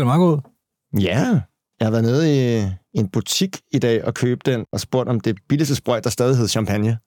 [0.00, 0.50] ser meget godt ud.
[1.00, 1.40] Ja,
[1.80, 5.20] jeg har været nede i en butik i dag og købt den, og spurgt om
[5.20, 6.98] det billigste sprøjt, der stadig hed champagne.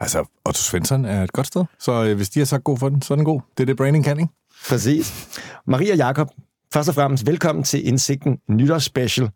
[0.00, 2.88] Altså, Otto Svensson er et godt sted, så øh, hvis de er så god for
[2.88, 3.40] den, så er den god.
[3.56, 4.32] Det er det, branding kan, ikke?
[4.68, 5.28] Præcis.
[5.66, 6.28] Maria Jakob,
[6.72, 9.30] først og fremmest velkommen til Indsigten Nytårsspecial.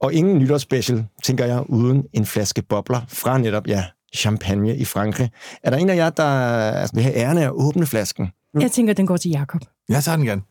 [0.00, 3.84] Og ingen nytårsspecial, tænker jeg, uden en flaske bobler fra netop, ja,
[4.16, 5.30] champagne i Frankrig.
[5.62, 8.28] Er der en af jer, der altså, vil have æren af at åbne flasken?
[8.60, 9.60] Jeg tænker, den går til Jakob.
[9.88, 10.42] Jeg tager den gerne.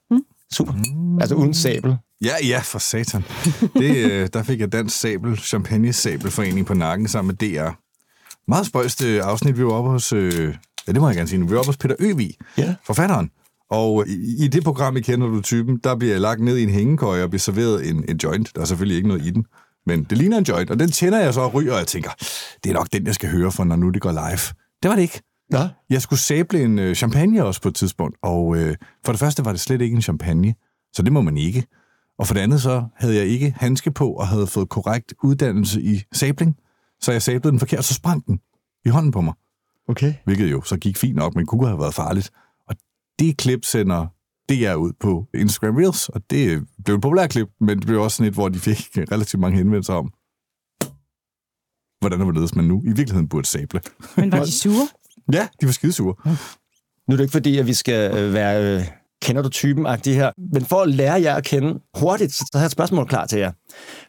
[0.54, 0.74] Super.
[1.22, 1.98] Altså uden sabel.
[2.24, 3.24] Ja, ja, for satan.
[3.74, 7.70] Det, øh, der fik jeg Dansk Sabel, Champagne Sabelforening på nakken sammen med DR.
[8.48, 10.56] Meget spøjst øh, afsnit, vi var oppe hos, øh,
[10.88, 12.76] ja, det må jeg gerne sige, vi var oppe hos Peter Øvig, Ja.
[12.86, 13.30] forfatteren.
[13.70, 16.64] Og i, i det program, I kender du typen, der bliver jeg lagt ned i
[16.64, 18.52] en hængekøje og bliver serveret en, en joint.
[18.56, 19.46] Der er selvfølgelig ikke noget i den,
[19.86, 22.10] men det ligner en joint, og den tænder jeg så og ryger, og jeg tænker,
[22.64, 24.40] det er nok den, jeg skal høre for, når nu det går live.
[24.84, 25.22] Det var det ikke.
[25.52, 29.20] Nå, Jeg skulle sable en øh, champagne også på et tidspunkt, og øh, for det
[29.20, 30.56] første var det slet ikke en champagne,
[30.94, 31.68] så det må man ikke.
[32.20, 35.82] Og for det andet så havde jeg ikke handske på og havde fået korrekt uddannelse
[35.82, 36.58] i sabling,
[37.02, 38.40] så jeg sablede den forkert, og så sprang den
[38.86, 39.34] i hånden på mig,
[39.88, 40.14] okay.
[40.26, 42.32] hvilket jo så gik fint nok, men kunne have været farligt.
[42.68, 42.76] Og
[43.20, 44.08] det klip sender
[44.50, 48.18] DR ud på Instagram Reels, og det blev et populært klip, men det blev også
[48.18, 50.14] sådan et, hvor de fik relativt mange henvendelser om,
[52.00, 53.82] hvordan det hvorledes man nu i virkeligheden burde sable.
[54.18, 54.88] Men var de sure?
[55.34, 56.16] Ja, de var skidesure.
[57.08, 58.88] Nu er det ikke fordi, at vi skal øh, være øh,
[59.22, 62.60] kender du typen agtig her, men for at lære jer at kende hurtigt, så har
[62.60, 63.52] jeg et spørgsmål klar til jer.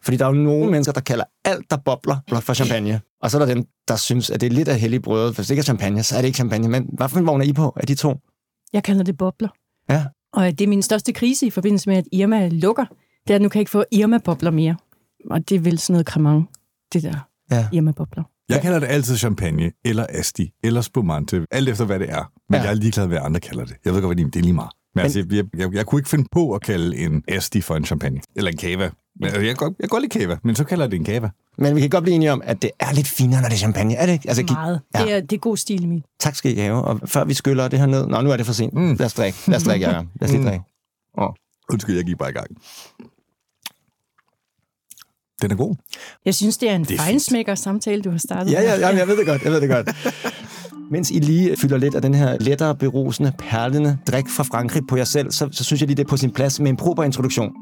[0.02, 3.00] Fordi der er jo nogle mennesker, der kalder alt, der bobler, for champagne.
[3.22, 5.34] Og så er der dem, der synes, at det er lidt af hellig brød.
[5.34, 6.68] Hvis det ikke er champagne, så er det ikke champagne.
[6.68, 8.14] Men hvad for en vogn er I på af de to?
[8.72, 9.48] Jeg kalder det bobler.
[9.90, 10.04] Ja.
[10.32, 12.84] Og det er min største krise i forbindelse med, at Irma lukker.
[13.26, 14.76] Det er, at nu kan jeg ikke få Irma-bobler mere.
[15.30, 16.46] Og det er vel sådan noget cremant,
[16.92, 17.68] det der Ja.
[17.72, 18.22] Irma-bobler.
[18.48, 22.32] Jeg kalder det altid champagne, eller asti, eller spumante, alt efter hvad det er.
[22.48, 22.62] Men Ja.
[22.62, 23.76] jeg er ligeglad, hvad andre kalder det.
[23.84, 24.70] Jeg ved godt, hvad det er lige meget.
[24.94, 27.76] Men, Men altså, jeg, jeg, jeg, kunne ikke finde på at kalde en asti for
[27.76, 28.20] en champagne.
[28.36, 28.90] Eller en cava.
[29.16, 31.06] Men, altså, jeg, godt, jeg kan godt lide cava, men så kalder jeg det en
[31.06, 31.30] cava.
[31.58, 33.58] Men vi kan godt blive enige om, at det er lidt finere, når det er
[33.58, 33.94] champagne.
[33.94, 34.28] Er det ikke?
[34.28, 34.80] Altså, Meget.
[34.94, 35.02] Ja.
[35.04, 36.02] Det, er, det er god stil, Emil.
[36.20, 36.82] Tak skal I have.
[36.84, 38.06] Og før vi skyller det her ned...
[38.06, 38.74] Nå, nu er det for sent.
[38.74, 38.94] Mm.
[38.94, 39.38] Lad os drikke.
[39.46, 40.06] Lad os drikke, Jacob.
[40.20, 40.46] Lad os lige Mm.
[40.48, 40.64] drikke.
[41.18, 41.28] Åh.
[41.72, 42.46] Undskyld, jeg gik bare i gang.
[45.42, 45.74] Den er god.
[46.24, 48.52] Jeg synes, det er en er fejnsmækker samtale, du har startet.
[48.52, 49.42] Ja, ja, ja, jeg ved det godt.
[49.42, 49.90] Jeg ved det godt.
[50.92, 54.96] Mens I lige fylder lidt af den her lettere, berusende, perlende drik fra Frankrig på
[54.96, 57.02] jer selv, så, så synes jeg lige, det er på sin plads med en proper
[57.02, 57.52] introduktion.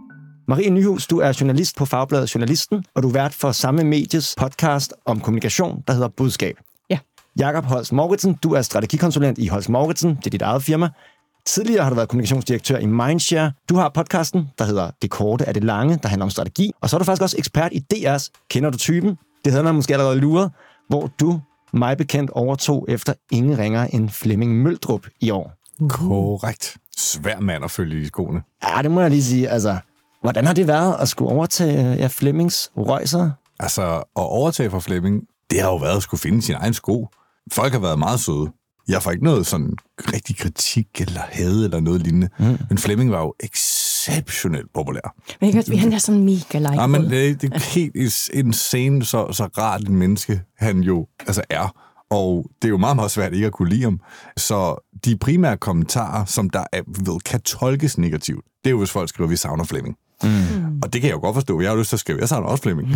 [0.49, 4.35] Marie Nyhus, du er journalist på Fagbladet Journalisten, og du er vært for samme medies
[4.39, 6.55] podcast om kommunikation, der hedder Budskab.
[6.91, 6.99] Ja.
[7.39, 10.89] Jakob Holst Mauritsen, du er strategikonsulent i Holst Mauritsen, det er dit eget firma.
[11.47, 13.53] Tidligere har du været kommunikationsdirektør i Mindshare.
[13.69, 16.73] Du har podcasten, der hedder Det Korte er det Lange, der handler om strategi.
[16.81, 19.19] Og så er du faktisk også ekspert i DR's Kender du typen?
[19.45, 20.51] Det havde man måske allerede luret,
[20.89, 21.41] hvor du
[21.73, 25.53] mig bekendt overtog efter ingen ringer end Flemming Møldrup i år.
[25.89, 26.77] Korrekt.
[26.97, 28.43] Svær mand at følge i skoene.
[28.69, 29.49] Ja, det må jeg lige sige.
[29.49, 29.77] Altså,
[30.23, 33.31] hvordan har det været at skulle overtage ja, Flemmings røjser?
[33.61, 37.09] Altså, at overtage fra Flemming, det har jo været at skulle finde sin egen sko.
[37.53, 38.51] Folk har været meget søde.
[38.91, 39.77] Jeg får ikke noget sådan
[40.13, 42.29] rigtig kritik eller had eller noget lignende.
[42.39, 42.59] Mm.
[42.69, 45.15] Men Flemming var jo exceptionelt populær.
[45.41, 46.81] Men jeg kan han er sådan mega like.
[46.81, 51.07] Ja, men det, det er helt is- insane, så, så rart en menneske han jo
[51.27, 51.75] altså er.
[52.11, 54.01] Og det er jo meget, meget svært ikke at kunne lide ham.
[54.37, 58.91] Så de primære kommentarer, som der er, ved, kan tolkes negativt, det er jo, hvis
[58.91, 59.97] folk skriver, at vi savner Flemming.
[60.25, 60.81] Mm.
[60.83, 61.61] Og det kan jeg jo godt forstå.
[61.61, 62.89] Jeg har jo lyst til at skrive, jeg savner også Flemming.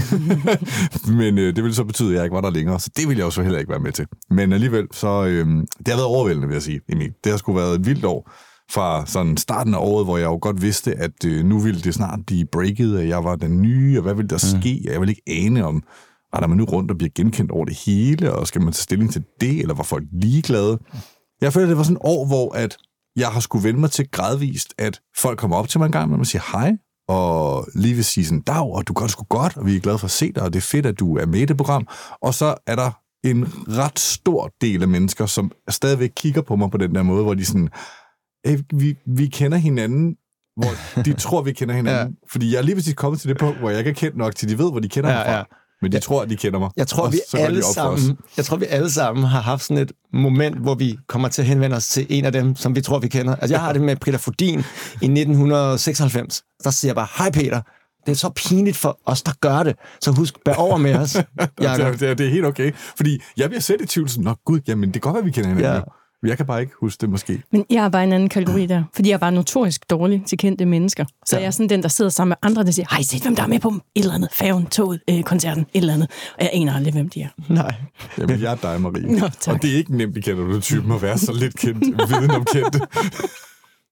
[1.20, 3.18] Men øh, det ville så betyde, at jeg ikke var der længere, så det ville
[3.18, 4.06] jeg jo så heller ikke være med til.
[4.30, 5.46] Men alligevel, så øh,
[5.78, 7.12] det har været overvældende, vil jeg sige, Emil.
[7.24, 8.30] Det har sgu været et vildt år
[8.70, 11.94] fra sådan starten af året, hvor jeg jo godt vidste, at øh, nu ville det
[11.94, 14.60] snart blive breaket, at jeg var den nye, og hvad ville der mm.
[14.60, 14.80] ske?
[14.84, 15.82] Jeg ville ikke ane om,
[16.34, 19.12] render man nu rundt og bliver genkendt over det hele, og skal man tage stilling
[19.12, 20.78] til det, eller var folk ligeglade?
[21.40, 22.76] Jeg føler, det var sådan et år, hvor at
[23.16, 26.12] jeg har skulle vende mig til gradvist, at folk kommer op til mig en gang,
[26.12, 26.72] og man siger hej,
[27.08, 29.80] og lige vil sige sådan, dag, og du gør det sgu godt, og vi er
[29.80, 31.56] glade for at se dig, og det er fedt, at du er med i det
[31.56, 31.88] program.
[32.22, 32.90] Og så er der
[33.24, 37.22] en ret stor del af mennesker, som stadigvæk kigger på mig på den der måde,
[37.22, 37.68] hvor de sådan,
[38.46, 40.16] "Hey, vi, vi kender hinanden,
[40.56, 42.16] hvor de tror, vi kender hinanden.
[42.22, 42.28] Ja.
[42.32, 44.36] Fordi jeg er lige præcis kommet til det punkt, hvor jeg ikke er kendt nok
[44.36, 45.32] til, de ved, hvor de kender Ja, mig fra.
[45.36, 45.42] ja.
[45.82, 46.70] Men de tror, at de kender mig.
[46.76, 50.58] Jeg tror, vi alle sammen, jeg tror, vi alle sammen har haft sådan et moment,
[50.58, 53.08] hvor vi kommer til at henvende os til en af dem, som vi tror, vi
[53.08, 53.36] kender.
[53.36, 54.58] Altså, jeg har det med Prita Fodin
[55.02, 56.42] i 1996.
[56.64, 57.60] Der siger jeg bare, hej Peter,
[58.06, 59.76] det er så pinligt for os, der gør det.
[60.00, 61.24] Så husk, bær over med os, er,
[61.58, 62.72] det, er, det er helt okay.
[62.96, 65.30] Fordi jeg bliver selv i tvivl sådan, nå gud, jamen det kan godt være, vi
[65.30, 65.80] kender hinanden Ja.
[66.28, 67.42] Jeg kan bare ikke huske det måske.
[67.52, 70.38] Men jeg er bare en anden kategori der, fordi jeg er bare notorisk dårlig til
[70.38, 71.04] kendte mennesker.
[71.26, 71.40] Så Ja.
[71.40, 73.42] jeg er sådan den, der sidder sammen med andre, der siger, hej, se hvem der
[73.42, 76.10] er med på et eller andet, færgen, toget, øh, koncerten, et eller andet.
[76.38, 77.28] Og jeg aner aldrig, hvem de er.
[77.48, 77.74] Nej.
[78.18, 79.20] Jamen, jeg er dig, Marie.
[79.20, 79.54] Nå, tak.
[79.54, 82.44] Og det er ikke nemt, kender du typen at være så lidt kendt, viden om
[82.52, 82.80] kendte.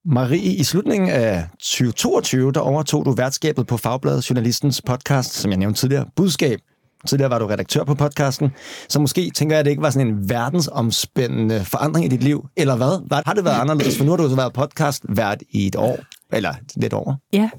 [0.05, 5.59] Marie, i slutningen af 2022, der overtog du værtskabet på Fagbladet Journalistens podcast, som jeg
[5.59, 6.59] nævnte tidligere, Budskab.
[7.07, 8.51] Tidligere var du redaktør på podcasten,
[8.89, 12.47] så måske tænker jeg, at det ikke var sådan en verdensomspændende forandring i dit liv,
[12.57, 13.23] eller hvad?
[13.27, 13.99] Har det været anderledes?
[13.99, 15.99] For nu har du så været podcast vært i et år,
[16.33, 17.15] eller lidt over.
[17.33, 17.51] Ja,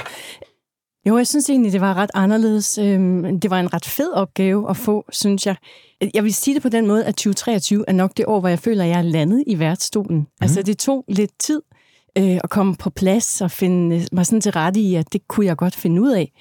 [1.08, 2.78] jo, jeg synes egentlig, det var ret anderledes.
[2.78, 5.56] Øhm, det var en ret fed opgave at få, synes jeg.
[6.14, 8.60] Jeg vil sige det på den måde, at 2023 er nok det år, hvor jeg
[8.60, 10.18] føler, at jeg er landet i værtsstolen.
[10.18, 10.26] Mm.
[10.42, 11.62] Altså, det tog lidt tid
[12.18, 15.46] øh, at komme på plads og finde mig sådan til rette i, at det kunne
[15.46, 16.32] jeg godt finde ud af.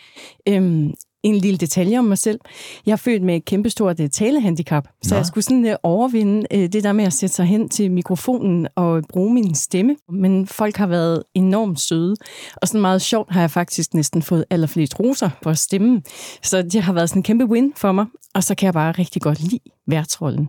[0.49, 2.41] Øhm, en lille detalje om mig selv.
[2.87, 5.17] Jeg er født med et kæmpestort uh, talehandicap, så Nå.
[5.17, 8.69] jeg skulle sådan uh, overvinde uh, det der med at sætte sig hen til mikrofonen
[8.77, 9.97] og bruge min stemme.
[10.09, 12.17] Men folk har været enormt søde,
[12.57, 16.03] og sådan meget sjovt har jeg faktisk næsten fået allerflest roser for stemmen.
[16.43, 18.93] Så det har været sådan en kæmpe win for mig, og så kan jeg bare
[18.93, 20.49] rigtig godt lide værtsrollen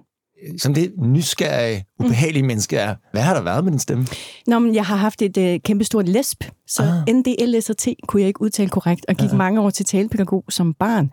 [0.57, 2.47] som det nysgerrige, ubehagelige mm.
[2.47, 2.95] menneske er.
[3.11, 4.07] Hvad har der været med din stemme?
[4.47, 7.15] Nå, men jeg har haft et uh, kæmpestort lesb, så ah.
[7.15, 9.37] NDL, og T kunne jeg ikke udtale korrekt, og gik ah.
[9.37, 11.09] mange år til talepædagog som barn.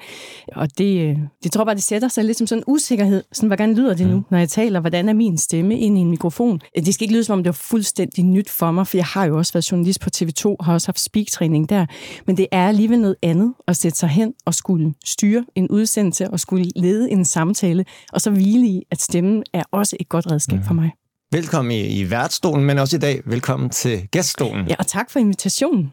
[0.56, 3.22] Og det, uh, det tror jeg bare, det sætter sig lidt som sådan en usikkerhed.
[3.32, 4.24] Sådan, hvordan lyder det nu, mm.
[4.30, 4.80] når jeg taler?
[4.80, 6.60] Hvordan er min stemme ind i en mikrofon?
[6.76, 9.24] Det skal ikke lyde, som om det var fuldstændig nyt for mig, for jeg har
[9.24, 11.86] jo også været journalist på TV2, har også haft speak-træning der.
[12.26, 16.30] Men det er alligevel noget andet at sætte sig hen og skulle styre en udsendelse
[16.30, 20.30] og skulle lede en samtale, og så hvile i, at stemmen er også et godt
[20.30, 20.64] redskab mm.
[20.64, 20.90] for mig.
[21.32, 24.66] Velkommen i, i værtsstolen, men også i dag velkommen til gæststolen.
[24.68, 25.92] Ja, og tak for invitationen.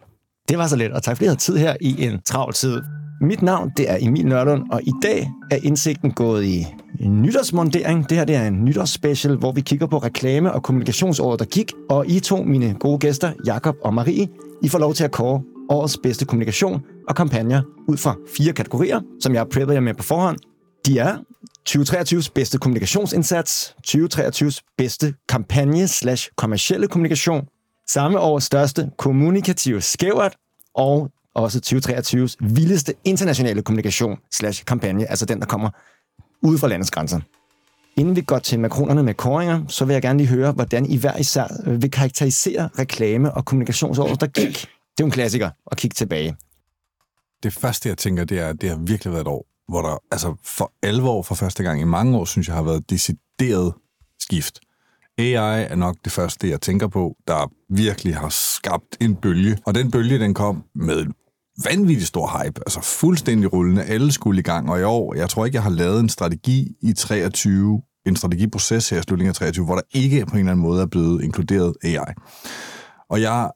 [0.50, 2.82] Det var så lidt, og tak fordi I havde tid her i en travl tid.
[3.22, 6.66] Mit navn, det er Emil Nørlund, og i dag er indsigten gået i
[7.00, 8.10] en nytårsmondering.
[8.10, 11.72] Det her det er en nytårsspecial, hvor vi kigger på reklame- og kommunikationsåret, der gik.
[11.90, 14.28] Og I to, mine gode gæster, Jakob og Marie,
[14.64, 19.02] I får lov til at kåre årets bedste kommunikation og kampagner ud fra fire kategorier,
[19.20, 20.38] som jeg har preppet jer med på forhånd.
[20.86, 21.18] De er
[21.70, 27.48] 2023's bedste kommunikationsindsats, 2023's bedste kampagne slash kommercielle kommunikation,
[27.88, 30.36] samme års største kommunikative skævert,
[30.74, 35.70] og også 2023's vildeste internationale kommunikation slash kampagne, altså den, der kommer
[36.42, 37.20] ude fra landets grænser.
[37.98, 40.98] Inden vi går til makronerne med koringer, så vil jeg gerne lige høre, hvordan I
[40.98, 44.48] hver især vil karakterisere reklame- og kommunikationsåret, der gik.
[44.48, 44.68] Det er
[45.00, 46.36] jo en klassiker at kigge tilbage.
[47.44, 49.98] Det første, jeg tænker, det er, at det har virkelig været et år, hvor der
[50.12, 53.74] altså for alvor for første gang i mange år, synes jeg, har været decideret
[54.20, 54.60] skift.
[55.18, 59.58] AI er nok det første, jeg tænker på, der virkelig har skabt en bølge.
[59.66, 61.06] Og den bølge, den kom med
[61.64, 63.84] vanvittig stor hype, altså fuldstændig rullende.
[63.84, 66.76] Alle skulle i gang, og i år, jeg tror ikke, jeg har lavet en strategi
[66.82, 70.52] i 23, en strategiproces her i slutningen af 23, hvor der ikke på en eller
[70.52, 72.14] anden måde er blevet inkluderet AI.
[73.10, 73.52] Og jeg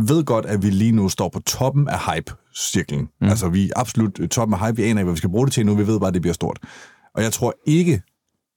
[0.00, 3.08] ved godt, at vi lige nu står på toppen af hype hype-cirklen.
[3.20, 3.28] Mm.
[3.28, 4.76] Altså, vi er absolut toppen af hype.
[4.76, 5.74] Vi aner ikke, hvad vi skal bruge det til nu.
[5.74, 6.58] Vi ved bare, at det bliver stort.
[7.14, 8.02] Og jeg tror ikke,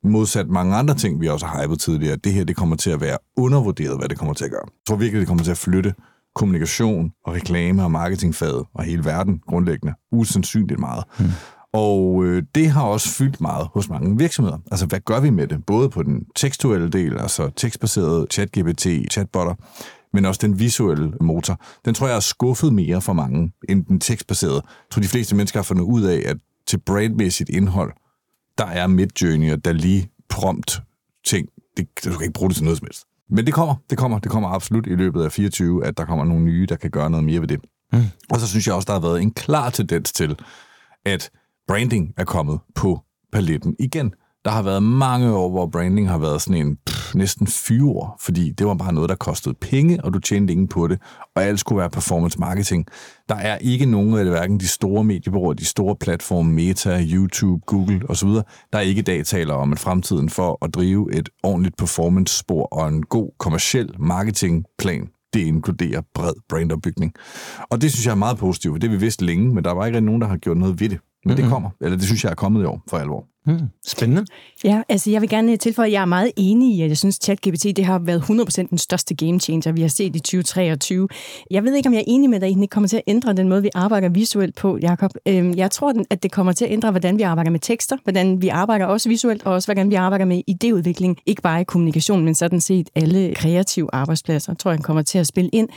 [0.03, 2.89] modsat mange andre ting, vi også har hypet tidligere, at det her det kommer til
[2.89, 4.65] at være undervurderet, hvad det kommer til at gøre.
[4.65, 5.93] Jeg tror virkelig, det kommer til at flytte
[6.35, 11.03] kommunikation og reklame og marketingfaget og hele verden grundlæggende usandsynligt meget.
[11.19, 11.25] Mm.
[11.73, 14.57] Og øh, det har også fyldt meget hos mange virksomheder.
[14.71, 15.65] Altså, hvad gør vi med det?
[15.65, 19.55] Både på den tekstuelle del, altså tekstbaserede chat-GPT, chatbotter,
[20.13, 21.59] men også den visuelle motor.
[21.85, 24.61] Den tror jeg er skuffet mere for mange end den tekstbaserede.
[24.65, 27.93] Jeg tror, de fleste mennesker har fundet ud af, at til brandmæssigt indhold,
[28.57, 30.81] der er Midjourney og lige prompt
[31.25, 31.47] ting.
[31.77, 33.05] Det, du kan ikke bruge det til noget som helst.
[33.29, 36.25] Men det kommer, det kommer, det kommer absolut i løbet af 24, at der kommer
[36.25, 37.59] nogle nye, der kan gøre noget mere ved det.
[37.93, 38.03] Mm.
[38.29, 40.35] Og så synes jeg også, der har været en klar tendens til,
[41.05, 41.29] at
[41.67, 44.13] branding er kommet på paletten igen.
[44.45, 48.51] Der har været mange år, hvor branding har været sådan en pff, næsten fyre, fordi
[48.51, 50.99] det var bare noget, der kostede penge, og du tjente ingen på det,
[51.35, 52.85] og alt skulle være performance marketing.
[53.29, 57.61] Der er ikke nogen af det, hverken de store mediebureauer, de store platforme, Meta, YouTube,
[57.65, 58.29] Google osv.,
[58.73, 62.87] der ikke i dag taler om, at fremtiden for at drive et ordentligt performance-spor og
[62.87, 67.13] en god kommersiel marketingplan, det inkluderer bred brandopbygning.
[67.69, 69.85] Og det synes jeg er meget positivt, det har vi vidst længe, men der var
[69.85, 70.99] ikke nogen, der har gjort noget ved det.
[71.25, 71.43] Men mm-hmm.
[71.43, 73.25] det kommer, eller det synes jeg er kommet i år for alvor.
[73.45, 74.25] Hmm, spændende.
[74.63, 77.17] Ja, altså jeg vil gerne tilføje, at jeg er meget enig i, at jeg synes,
[77.17, 81.07] at ChatGPT det har været 100% den største game changer, vi har set i 2023.
[81.51, 83.33] Jeg ved ikke, om jeg er enig med dig, at det kommer til at ændre
[83.33, 85.11] den måde, vi arbejder visuelt på, Jacob.
[85.27, 88.41] Øhm, jeg tror, at det kommer til at ændre, hvordan vi arbejder med tekster, hvordan
[88.41, 91.23] vi arbejder også visuelt, og også hvordan vi arbejder med idéudvikling.
[91.25, 95.27] Ikke bare i kommunikation, men sådan set alle kreative arbejdspladser, tror jeg, kommer til at
[95.27, 95.69] spille ind.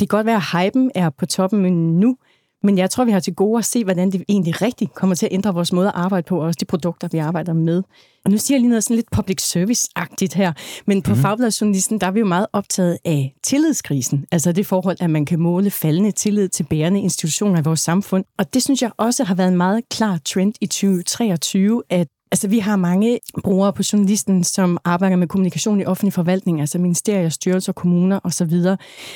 [0.00, 1.62] Det kan godt være, at hypen er på toppen
[2.00, 2.16] nu,
[2.62, 5.26] men jeg tror, vi har til gode at se, hvordan det egentlig rigtigt kommer til
[5.26, 7.82] at ændre vores måde at arbejde på, og også de produkter, vi arbejder med.
[8.24, 10.52] Og nu siger jeg lige noget sådan lidt public service-agtigt her,
[10.86, 11.22] men på mm-hmm.
[11.22, 14.26] Fagbladsjournalisten, der er vi jo meget optaget af tillidskrisen.
[14.32, 18.24] Altså det forhold, at man kan måle faldende tillid til bærende institutioner i vores samfund.
[18.38, 22.48] Og det synes jeg også har været en meget klar trend i 2023, at Altså,
[22.48, 27.28] vi har mange brugere på journalisten, som arbejder med kommunikation i offentlig forvaltning, altså ministerier,
[27.28, 28.52] styrelser, kommuner osv.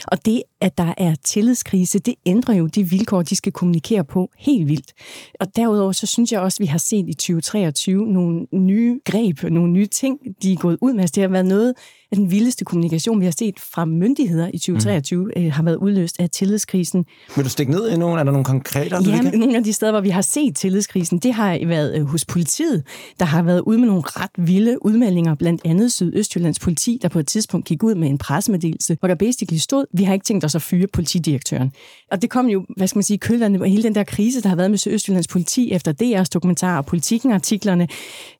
[0.07, 4.31] Og det, at der er tillidskrise, det ændrer jo de vilkår, de skal kommunikere på
[4.39, 4.93] helt vildt.
[5.41, 9.43] Og derudover, så synes jeg også, at vi har set i 2023 nogle nye greb,
[9.43, 11.01] nogle nye ting, de er gået ud med.
[11.01, 11.75] Altså, det har været noget
[12.11, 15.31] af den vildeste kommunikation, vi har set fra myndigheder i 2023, mm.
[15.37, 17.05] øh, har været udløst af tillidskrisen.
[17.37, 18.19] Vil du stikke ned i nogen?
[18.19, 18.97] Er der nogle konkrete?
[18.97, 22.25] Ja, nogle af de steder, hvor vi har set tillidskrisen, det har været øh, hos
[22.25, 22.85] politiet,
[23.19, 27.19] der har været ude med nogle ret vilde udmeldinger, blandt andet Sydøstjyllands politi, der på
[27.19, 30.45] et tidspunkt gik ud med en pressemeddelelse, hvor der basically stod, vi har ikke tænkt
[30.45, 31.73] os at fyre politidirektøren.
[32.13, 34.49] Og det kom jo, hvad skal man sige, kølvandet på hele den der krise, der
[34.49, 37.89] har været med Sydøstjyllands politi efter DR's dokumentarer og politikken-artiklerne.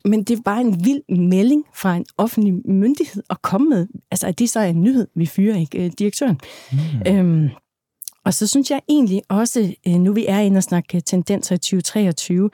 [0.05, 3.87] Men det var en vild melding fra en offentlig myndighed at komme med.
[4.11, 6.39] Altså, at det så er en nyhed, vi fyrer ikke øh, direktøren.
[6.71, 6.77] Mm.
[7.07, 7.49] Øhm,
[8.27, 11.57] og så synes jeg egentlig også, øh, nu vi er inde og snakke tendenser i
[11.57, 12.49] 2023,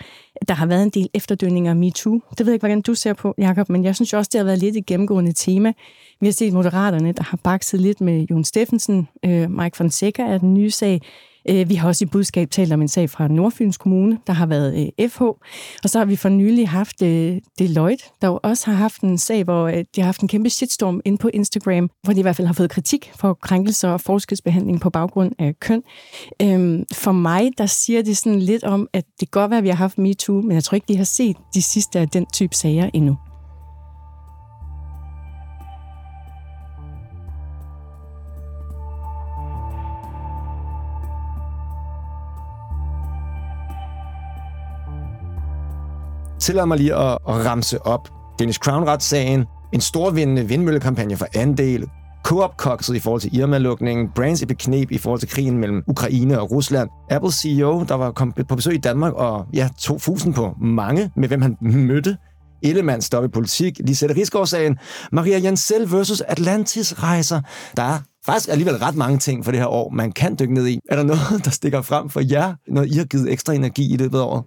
[0.47, 2.13] der har været en del efterdønninger af MeToo.
[2.13, 4.45] Det ved jeg ikke, hvordan du ser på, Jacob, men jeg synes også, det har
[4.45, 5.73] været lidt et gennemgående tema.
[6.21, 9.07] Vi har set moderaterne, der har bakset lidt med Jon Steffensen.
[9.25, 11.01] Øh, Mike Fonseca er den nye sag.
[11.49, 14.45] Øh, vi har også i budskab talt om en sag fra Nordfyns Kommune, der har
[14.45, 15.21] været øh, FH.
[15.21, 15.39] Og
[15.85, 19.43] så har vi for nylig haft øh, Deloitte, der jo også har haft en sag,
[19.43, 22.47] hvor de har haft en kæmpe shitstorm ind på Instagram, hvor de i hvert fald
[22.47, 25.83] har fået kritik for krænkelser og forskelsbehandling på baggrund af køn.
[26.41, 29.63] Øhm, for mig, der siger det sådan lidt om, at det kan godt være, at
[29.63, 32.25] vi har haft MeToo, men jeg tror ikke, de har set de sidste af den
[32.33, 33.17] type sager endnu.
[46.43, 48.09] Tillad mig lige at, at ramse op.
[48.39, 51.89] Dennis Crown-retssagen, en storvindende vindmøllekampagne for andel,
[52.23, 56.39] Coop kokset i forhold til Irma-lukningen, Brands i beknep i forhold til krigen mellem Ukraine
[56.41, 60.33] og Rusland, Apple CEO, der var kommet på besøg i Danmark og ja, tog fusen
[60.33, 62.17] på mange, med hvem han mødte,
[62.63, 64.77] Ellemann stop i politik, Lisette Rigsgaard-sagen,
[65.11, 67.41] Maria Jensel versus Atlantis-rejser.
[67.77, 70.67] Der er faktisk alligevel ret mange ting for det her år, man kan dykke ned
[70.67, 70.79] i.
[70.89, 73.97] Er der noget, der stikker frem for jer, når I har givet ekstra energi i
[73.97, 74.43] løbet af året?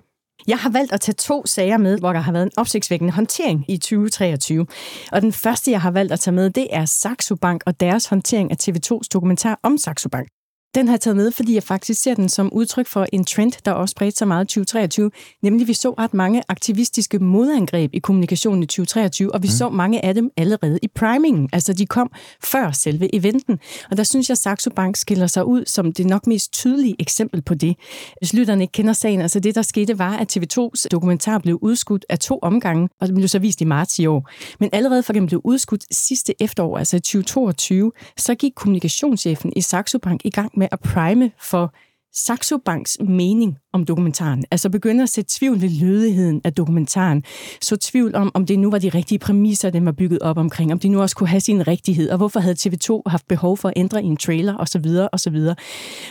[0.49, 3.65] Jeg har valgt at tage to sager med, hvor der har været en opsigtsvækkende håndtering
[3.69, 4.67] i 2023.
[5.13, 8.07] Og den første, jeg har valgt at tage med, det er Saxo Bank og deres
[8.07, 10.36] håndtering af TV2's dokumentar om Saxo Bank.
[10.77, 13.53] Den har jeg taget med, fordi jeg faktisk ser den som udtryk for en trend,
[13.65, 15.11] der også spredte sig meget i 2023.
[15.43, 19.53] Nemlig, vi så ret mange aktivistiske modangreb i kommunikationen i 2023, og vi mm.
[19.53, 21.49] så mange af dem allerede i primingen.
[21.53, 22.11] Altså, de kom
[22.45, 23.59] før selve eventen.
[23.91, 27.43] Og der synes jeg, Saxo Bank skiller sig ud som det nok mest tydelige eksempel
[27.43, 27.77] på det.
[28.19, 32.05] Hvis lytterne ikke kender sagen, altså det, der skete, var, at TV2's dokumentar blev udskudt
[32.09, 34.31] af to omgange, og den blev så vist i marts i år.
[34.61, 39.61] Men allerede for den blev udskudt sidste efterår, altså i 2022, så gik kommunikationschefen i
[39.61, 41.75] Saxo Bank i gang med med at prime for
[42.15, 44.45] Saxo Banks mening om dokumentaren.
[44.51, 47.25] Altså begynde at sætte tvivl ved lødigheden af dokumentaren.
[47.63, 50.73] Så tvivl om, om det nu var de rigtige præmisser, den var bygget op omkring.
[50.73, 52.11] Om de nu også kunne have sin rigtighed.
[52.11, 54.87] Og hvorfor havde TV2 haft behov for at ændre i en trailer osv.
[55.13, 55.37] osv.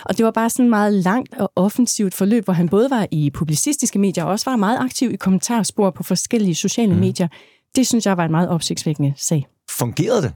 [0.06, 3.30] Og det var bare sådan meget langt og offensivt forløb, hvor han både var i
[3.30, 7.00] publicistiske medier og også var meget aktiv i kommentarspor på forskellige sociale mm.
[7.00, 7.28] medier.
[7.76, 9.48] Det synes jeg var en meget opsigtsvækkende sag.
[9.70, 10.34] Fungerede det?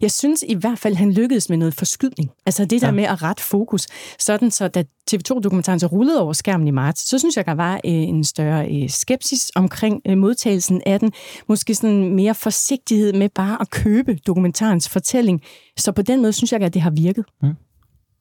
[0.00, 2.30] Jeg synes i hvert fald, han lykkedes med noget forskydning.
[2.46, 2.92] Altså det der ja.
[2.92, 3.86] med at rette fokus.
[4.18, 7.74] Sådan så, da TV2-dokumentaren så rullede over skærmen i marts, så synes jeg, der var
[7.74, 11.12] øh, en større øh, skepsis omkring øh, modtagelsen af den.
[11.48, 15.40] Måske sådan mere forsigtighed med bare at købe dokumentarens fortælling.
[15.76, 17.24] Så på den måde synes jeg, at det har virket.
[17.42, 17.54] Mm.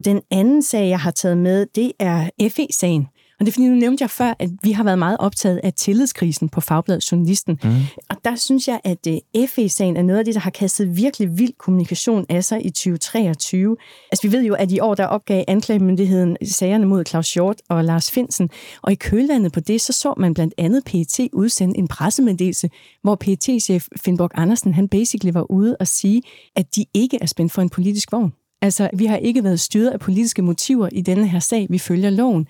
[0.05, 3.07] Den anden sag, jeg har taget med, det er FE-sagen.
[3.39, 5.73] Og det er fordi, nu nævnte jeg før, at vi har været meget optaget af
[5.73, 7.59] tillidskrisen på Fagbladet Journalisten.
[7.63, 7.71] Mm.
[8.09, 11.37] Og der synes jeg, at uh, FE-sagen er noget af det, der har kastet virkelig
[11.37, 13.77] vild kommunikation af sig i 2023.
[14.11, 17.83] Altså vi ved jo, at i år der opgav anklagemyndigheden sagerne mod Claus Hjort og
[17.83, 18.49] Lars Finsen.
[18.81, 22.69] Og i kølvandet på det, så så man blandt andet PET udsende en pressemeddelelse,
[23.03, 26.21] hvor PET-chef Finnborg Andersen, han basically var ude og sige,
[26.55, 28.33] at de ikke er spændt for en politisk vogn.
[28.61, 31.67] Altså, vi har ikke været styret af politiske motiver i denne her sag.
[31.69, 32.47] Vi følger loven.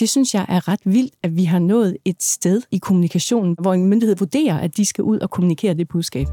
[0.00, 3.74] Det synes jeg er ret vildt, at vi har nået et sted i kommunikationen, hvor
[3.74, 6.26] en myndighed vurderer, at de skal ud og kommunikere det budskab.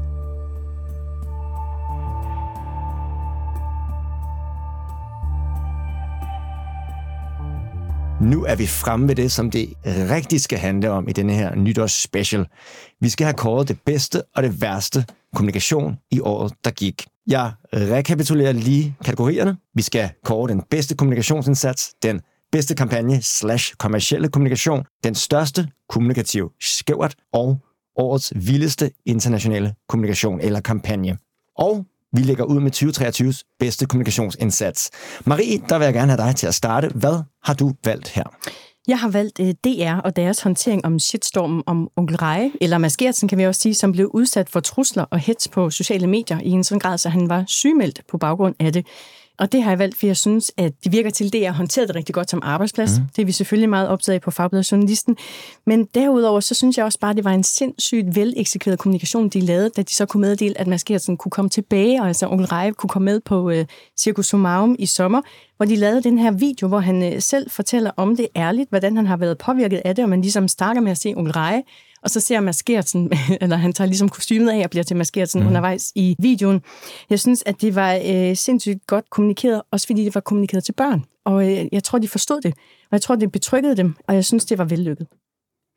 [8.20, 11.54] Nu er vi fremme ved det, som det rigtig skal handle om i denne her
[11.54, 12.46] nytårs special.
[13.00, 15.04] Vi skal have kåret det bedste og det værste
[15.34, 17.06] kommunikation i året, der gik.
[17.26, 19.56] Jeg rekapitulerer lige kategorierne.
[19.74, 22.20] Vi skal kåre den bedste kommunikationsindsats, den
[22.52, 27.58] bedste kampagne slash kommercielle kommunikation, den største kommunikative skævert og
[27.96, 31.18] årets vildeste internationale kommunikation eller kampagne.
[31.58, 34.90] Og vi lægger ud med 2023's bedste kommunikationsindsats.
[35.24, 36.88] Marie, der vil jeg gerne have dig til at starte.
[36.88, 38.24] Hvad har du valgt her?
[38.88, 42.96] Jeg har valgt øh, DR og deres håndtering om shitstormen om onkel Reje, eller Mads
[42.96, 46.40] Gertsen kan vi også sige, som blev udsat for trusler og hets på sociale medier
[46.40, 48.86] i en sådan grad, så han var sygemeldt på baggrund af det.
[49.42, 51.52] Og det har jeg valgt, fordi jeg synes, at det virker til, at det er
[51.52, 52.98] håndteret det rigtig godt som arbejdsplads.
[52.98, 53.04] Mm.
[53.16, 55.16] Det er vi selvfølgelig meget optaget af på Fagbladet Journalisten.
[55.66, 59.40] Men derudover, så synes jeg også bare, at det var en sindssygt veleksekveret kommunikation, de
[59.40, 62.46] lavede, da de så kunne meddele, at Mads Gertsen kunne komme tilbage, og altså onkel
[62.46, 63.64] Reje kunne komme med på uh,
[64.00, 65.22] Circus Sumarum i sommer,
[65.56, 68.96] hvor de lavede den her video, hvor han uh, selv fortæller om det ærligt, hvordan
[68.96, 71.62] han har været påvirket af det, og man ligesom starter med at se onkel Reje,
[72.02, 75.46] og så ser Maskertsen, eller han tager ligesom kostymet af og bliver til Maskertsen mm.
[75.46, 76.60] undervejs i videoen.
[77.10, 80.72] Jeg synes, at det var øh, sindssygt godt kommunikeret, også fordi det var kommunikeret til
[80.72, 81.04] børn.
[81.24, 84.24] Og øh, jeg tror, de forstod det, og jeg tror, det betrykkede dem, og jeg
[84.24, 85.06] synes, det var vellykket.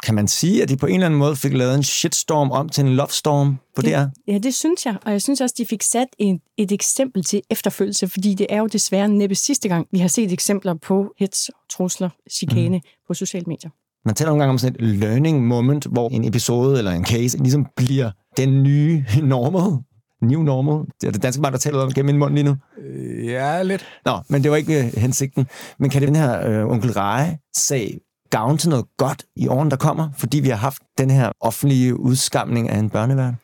[0.03, 2.69] Kan man sige, at de på en eller anden måde fik lavet en shitstorm om
[2.69, 4.09] til en love storm på det her?
[4.27, 4.97] Ja, det synes jeg.
[5.05, 8.59] Og jeg synes også, de fik sat et, et eksempel til efterfølgelse, fordi det er
[8.59, 12.83] jo desværre næppe sidste gang, vi har set eksempler på hets, trusler, chikane mm.
[13.07, 13.69] på sociale medier.
[14.05, 17.37] Man taler nogle gange om sådan et learning moment, hvor en episode eller en case
[17.37, 19.83] ligesom bliver den nye normal.
[20.21, 20.85] New normal.
[21.01, 22.55] Det er det danske barn, der taler om gennem min mund lige nu.
[22.81, 23.85] Øh, ja, lidt.
[24.05, 25.47] Nå, men det var ikke uh, hensigten.
[25.79, 27.97] Men kan det den her øh, onkel Reje-sag
[28.29, 31.99] gavne til noget godt i årene, der kommer, fordi vi har haft den her offentlige
[31.99, 33.35] udskamning af en børneverden?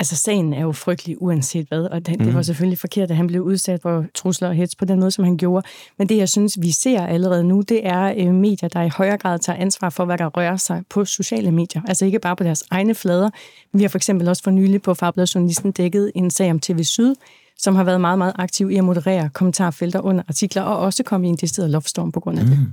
[0.00, 2.24] Altså, sagen er jo frygtelig uanset hvad, og det, mm.
[2.24, 5.10] det var selvfølgelig forkert, at han blev udsat for trusler og hets på den måde,
[5.10, 5.66] som han gjorde.
[5.98, 9.18] Men det, jeg synes, vi ser allerede nu, det er øh, medier, der i højere
[9.18, 11.82] grad tager ansvar for, hvad der rører sig på sociale medier.
[11.88, 13.30] Altså ikke bare på deres egne flader.
[13.72, 16.82] Vi har for eksempel også for nylig på Fagbladet Journalisten dækket en sag om TV
[16.82, 17.14] Syd,
[17.58, 21.26] som har været meget, meget aktiv i at moderere kommentarfelter under artikler, og også komme
[21.26, 22.50] i en decideret loftstorm på grund af mm.
[22.50, 22.72] det.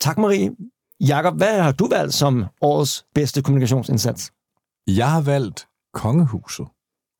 [0.00, 0.50] Tak, Marie.
[1.00, 4.32] Jakob, hvad har du valgt som årets bedste kommunikationsindsats?
[4.86, 6.66] Jeg har valgt kongehuset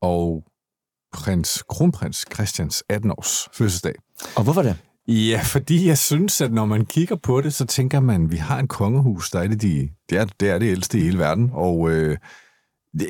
[0.02, 0.44] og
[1.12, 3.94] prins, kronprins Christians 18-års fødselsdag.
[4.36, 4.76] Og hvorfor det?
[5.08, 8.36] Ja, fordi jeg synes, at når man kigger på det, så tænker man, at vi
[8.36, 11.18] har en kongehus, der er det, de, det, er, det, er det ældste i hele
[11.18, 12.18] verden, og øh,
[12.98, 13.08] det,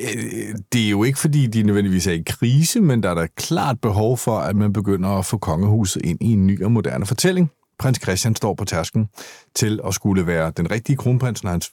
[0.73, 3.81] det er jo ikke, fordi de nødvendigvis er i krise, men der er der klart
[3.81, 7.51] behov for, at man begynder at få kongehuset ind i en ny og moderne fortælling.
[7.79, 9.07] Prins Christian står på tærsken
[9.55, 11.71] til at skulle være den rigtige kronprins, når hans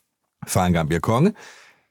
[0.48, 1.32] far engang bliver konge,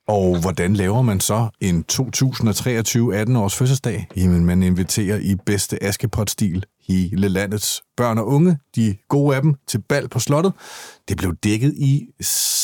[0.07, 4.07] og hvordan laver man så en 2023 18-års fødselsdag?
[4.17, 9.55] Jamen, man inviterer i bedste Askepot-stil hele landets børn og unge, de gode af dem,
[9.67, 10.53] til bal på slottet.
[11.09, 12.07] Det blev dækket i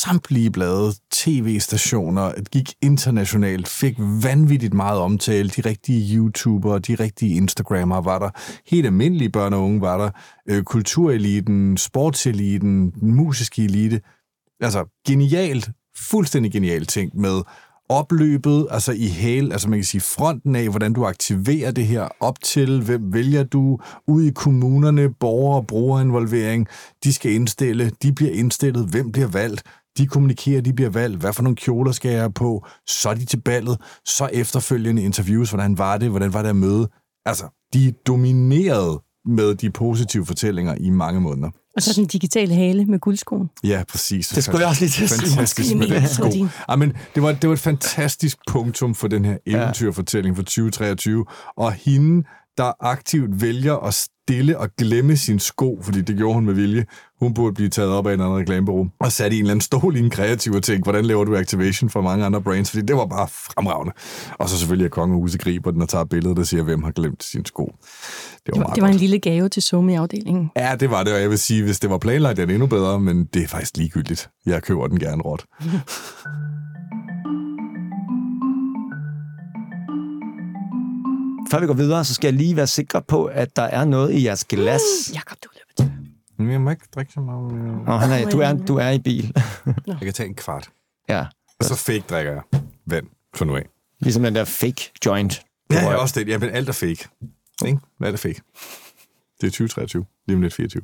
[0.02, 5.50] samtlige blade, tv-stationer, det gik internationalt, fik vanvittigt meget omtale.
[5.50, 8.30] De rigtige YouTubere, de rigtige Instagrammer var der.
[8.68, 10.10] Helt almindelige børn og unge var der.
[10.50, 14.02] Øh, kultureliten, sportseliten, musiske elite.
[14.62, 17.42] Altså, genialt fuldstændig genial ting med
[17.90, 22.08] opløbet, altså i hele, altså man kan sige fronten af, hvordan du aktiverer det her
[22.20, 26.68] op til, hvem vælger du, ud i kommunerne, borger- og brugerinvolvering,
[27.04, 29.64] de skal indstille, de bliver indstillet, hvem bliver valgt,
[29.98, 33.26] de kommunikerer, de bliver valgt, hvad for nogle kjoler skal jeg på, så er de
[33.26, 36.90] til ballet, så efterfølgende interviews, hvordan var det, hvordan var det at møde.
[37.26, 41.50] Altså, de dominerede med de positive fortællinger i mange måneder.
[41.78, 43.50] Og så den digitale hale med guldskoen.
[43.64, 44.28] Ja, præcis.
[44.28, 45.30] Det skulle jeg også lige til at sige.
[45.30, 46.48] Fantastisk med den sko.
[46.70, 51.26] Ja, men det, var, det var et fantastisk punktum for den her eventyrfortælling for 2023.
[51.58, 56.46] Og hende, der aktivt vælger at stille og glemme sin sko, fordi det gjorde hun
[56.46, 56.86] med vilje.
[57.20, 59.62] Hun burde blive taget op af en anden reklamebureau og sat i en eller anden
[59.62, 62.70] stol i en kreativ og tænkte, hvordan laver du activation for mange andre brands?
[62.70, 63.94] Fordi det var bare fremragende.
[64.34, 67.24] Og så selvfølgelig, at kongehuset griber den og tager billedet, der siger, hvem har glemt
[67.24, 67.66] sin sko.
[67.66, 67.72] Det
[68.48, 70.52] var, det var, det var en lille gave til Somi-afdelingen.
[70.58, 72.68] Ja, det var det, og jeg vil sige, hvis det var planlagt, er det endnu
[72.68, 74.30] bedre, men det er faktisk ligegyldigt.
[74.46, 75.46] Jeg køber den gerne råt.
[81.52, 84.14] Før vi går videre, så skal jeg lige være sikker på, at der er noget
[84.14, 84.82] i jeres glas.
[85.10, 85.50] Mm, Jakob, du.
[86.38, 87.54] Men jeg må ikke drikke så meget.
[87.86, 89.34] Nå, han er, du, er, du er i bil.
[89.88, 90.70] jeg kan tage en kvart.
[91.10, 91.26] Ja.
[91.60, 92.42] Og så fake drikker jeg
[92.86, 93.66] vand for nu af.
[94.00, 95.42] Ligesom den der fake joint.
[95.72, 96.28] Ja, ja også det.
[96.28, 97.08] Ja, men alt er fake.
[97.66, 97.80] Ikke?
[97.98, 98.42] Hvad er det fake?
[99.42, 100.06] Det er 2023.
[100.28, 100.84] Lige om lidt 24.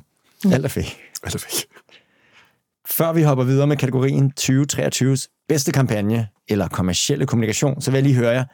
[0.52, 0.96] Alt er fake.
[1.22, 1.66] Alt er fake.
[2.88, 8.04] Før vi hopper videre med kategorien 2023's bedste kampagne eller kommercielle kommunikation, så vil jeg
[8.04, 8.44] lige høre jer,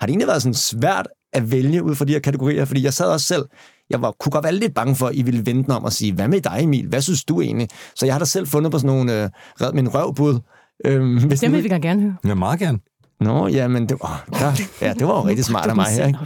[0.00, 2.64] har det egentlig været sådan svært at vælge ud fra de her kategorier?
[2.64, 3.44] Fordi jeg sad også selv,
[3.90, 6.12] jeg var, kunne godt være lidt bange for, at I ville vente om og sige,
[6.12, 6.88] hvad med dig Emil?
[6.88, 7.68] Hvad synes du egentlig?
[7.96, 10.40] Så jeg har da selv fundet på sådan nogle øh, red min røvbud.
[10.86, 12.16] Øhm, hvis det vil vi gerne høre.
[12.24, 12.78] Ja, meget gerne.
[13.20, 16.06] Nå, ja, men det var, der, ja, det var jo rigtig smart af mig her.
[16.06, 16.18] Ikke?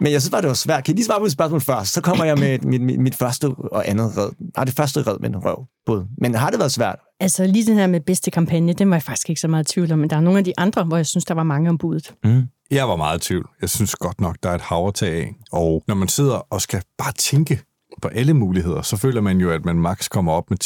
[0.00, 0.84] Men jeg synes bare, det var svært.
[0.84, 1.92] Kan I lige svare på et spørgsmål først?
[1.92, 4.28] Så kommer jeg med mit, mit, mit første og andet red.
[4.56, 5.66] Nej, det første red med en røv.
[5.86, 6.06] Både.
[6.18, 6.98] Men har det været svært?
[7.20, 9.72] Altså lige den her med bedste kampagne, den var jeg faktisk ikke så meget i
[9.72, 11.70] tvivl om, men der er nogle af de andre, hvor jeg synes, der var mange
[11.70, 12.14] om budet.
[12.24, 12.42] Mm.
[12.72, 13.48] Jeg var meget i tvivl.
[13.60, 16.82] Jeg synes godt nok, der er et hav af Og når man sidder og skal
[16.98, 17.62] bare tænke
[18.02, 20.58] på alle muligheder, så føler man jo, at man maks kommer op med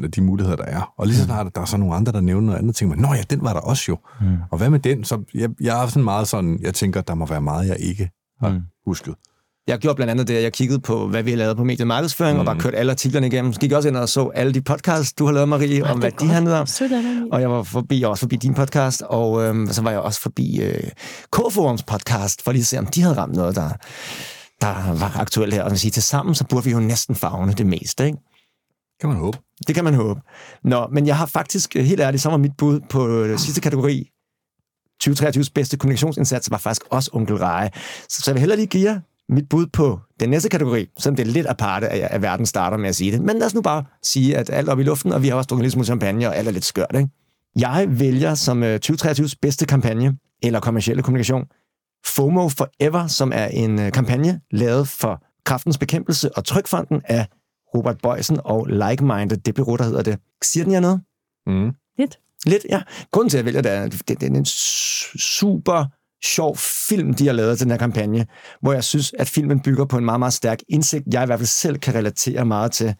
[0.00, 0.92] 10% af de muligheder, der er.
[0.96, 3.06] Og lige så snart der er så nogle andre, der nævner noget andet, tænker man,
[3.08, 3.98] nå ja, den var der også jo.
[4.20, 4.36] Mm.
[4.50, 5.04] Og hvad med den?
[5.04, 8.10] Så jeg, jeg er sådan meget sådan, jeg tænker, der må være meget, jeg ikke
[8.40, 8.62] har mm.
[8.86, 9.14] husket.
[9.66, 11.84] Jeg gjorde blandt andet det, at jeg kiggede på, hvad vi har lavet på medie
[11.84, 12.38] markedsføring, mm.
[12.38, 13.52] og bare kørte alle artiklerne igennem.
[13.52, 15.90] Så gik jeg også ind og så alle de podcasts, du har lavet, Marie, Ej,
[15.90, 16.66] om hvad de handlede om.
[17.32, 20.00] Og jeg var forbi, jeg var også forbi din podcast, og øhm, så var jeg
[20.00, 20.90] også forbi øh,
[21.36, 23.68] K-Forums podcast, for lige at se, om de havde ramt noget, der,
[24.60, 25.62] der var aktuelt her.
[25.62, 28.18] Og man siger, til sammen, så burde vi jo næsten fagne det meste, ikke?
[29.00, 29.38] Kan man håbe.
[29.66, 30.20] Det kan man håbe.
[30.64, 33.60] Nå, men jeg har faktisk, øh, helt ærligt, så var mit bud på øh, sidste
[33.60, 34.10] kategori,
[35.04, 37.70] 2023's bedste kommunikationsindsats, var faktisk også Onkel Reje.
[38.08, 41.16] Så, så jeg vil hellere lige give jer mit bud på den næste kategori, som
[41.16, 43.20] det er lidt aparte, at, at verden starter med at sige det.
[43.20, 45.36] Men lad os nu bare sige, at alt er op i luften, og vi har
[45.36, 46.94] også drukket lidt smule champagne, og alt er lidt skørt.
[46.94, 47.08] Ikke?
[47.58, 51.44] Jeg vælger som 2023's bedste kampagne, eller kommercielle kommunikation,
[52.06, 57.26] FOMO Forever, som er en øh, kampagne lavet for kraftens bekæmpelse og trykfonden af
[57.74, 60.18] Robert Bøjsen og Like-Minded, det bureau, der hedder det.
[60.42, 61.00] Siger den jer noget?
[61.46, 61.70] Mm.
[61.98, 62.18] Lidt.
[62.46, 62.82] Lidt, ja.
[63.10, 65.84] Grunden til, at jeg vælger det, er, det, det er en super
[66.24, 66.56] sjov
[66.88, 68.26] film, de har lavet til den her kampagne,
[68.60, 71.38] hvor jeg synes, at filmen bygger på en meget, meget stærk indsigt, jeg i hvert
[71.38, 72.94] fald selv kan relatere meget til.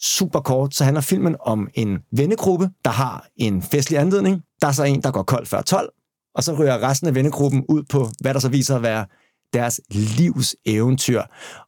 [0.00, 4.42] Super kort, så handler filmen om en vennegruppe, der har en festlig anledning.
[4.60, 5.92] Der er så en, der går kold før 12,
[6.34, 9.06] og så ryger resten af vennegruppen ud på, hvad der så viser at være
[9.52, 11.22] deres livs eventyr.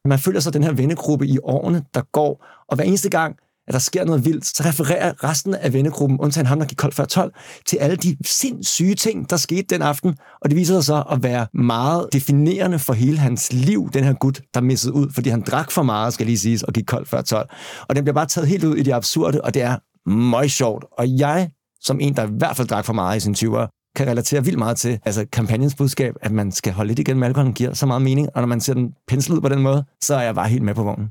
[0.05, 3.35] Man følger så den her vennegruppe i årene, der går, og hver eneste gang,
[3.67, 6.95] at der sker noget vildt, så refererer resten af vennegruppen, undtagen ham, der gik koldt
[6.95, 7.33] før 12,
[7.65, 10.17] til alle de sindssyge ting, der skete den aften.
[10.41, 14.13] Og det viser sig så at være meget definerende for hele hans liv, den her
[14.13, 17.09] gut, der missede ud, fordi han drak for meget, skal lige siges, og gik koldt
[17.09, 17.49] før 12.
[17.89, 19.77] Og den bliver bare taget helt ud i det absurde, og det er
[20.09, 20.85] meget sjovt.
[20.97, 21.49] Og jeg,
[21.81, 24.59] som en, der i hvert fald drak for meget i sin 20'er, kan relatere vildt
[24.59, 27.85] meget til altså kampagnens budskab, at man skal holde lidt igen med alkoholen, giver så
[27.85, 30.35] meget mening, og når man ser den penslet ud på den måde, så er jeg
[30.35, 31.09] bare helt med på vognen.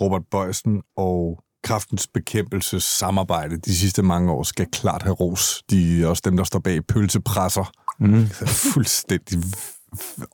[0.00, 5.62] Robert Bøjsen og kraftens bekæmpelses samarbejde de sidste mange år skal klart have ros.
[5.70, 7.70] De er også dem, der står bag pølsepresser.
[8.00, 8.26] Mm.
[8.72, 9.38] Fuldstændig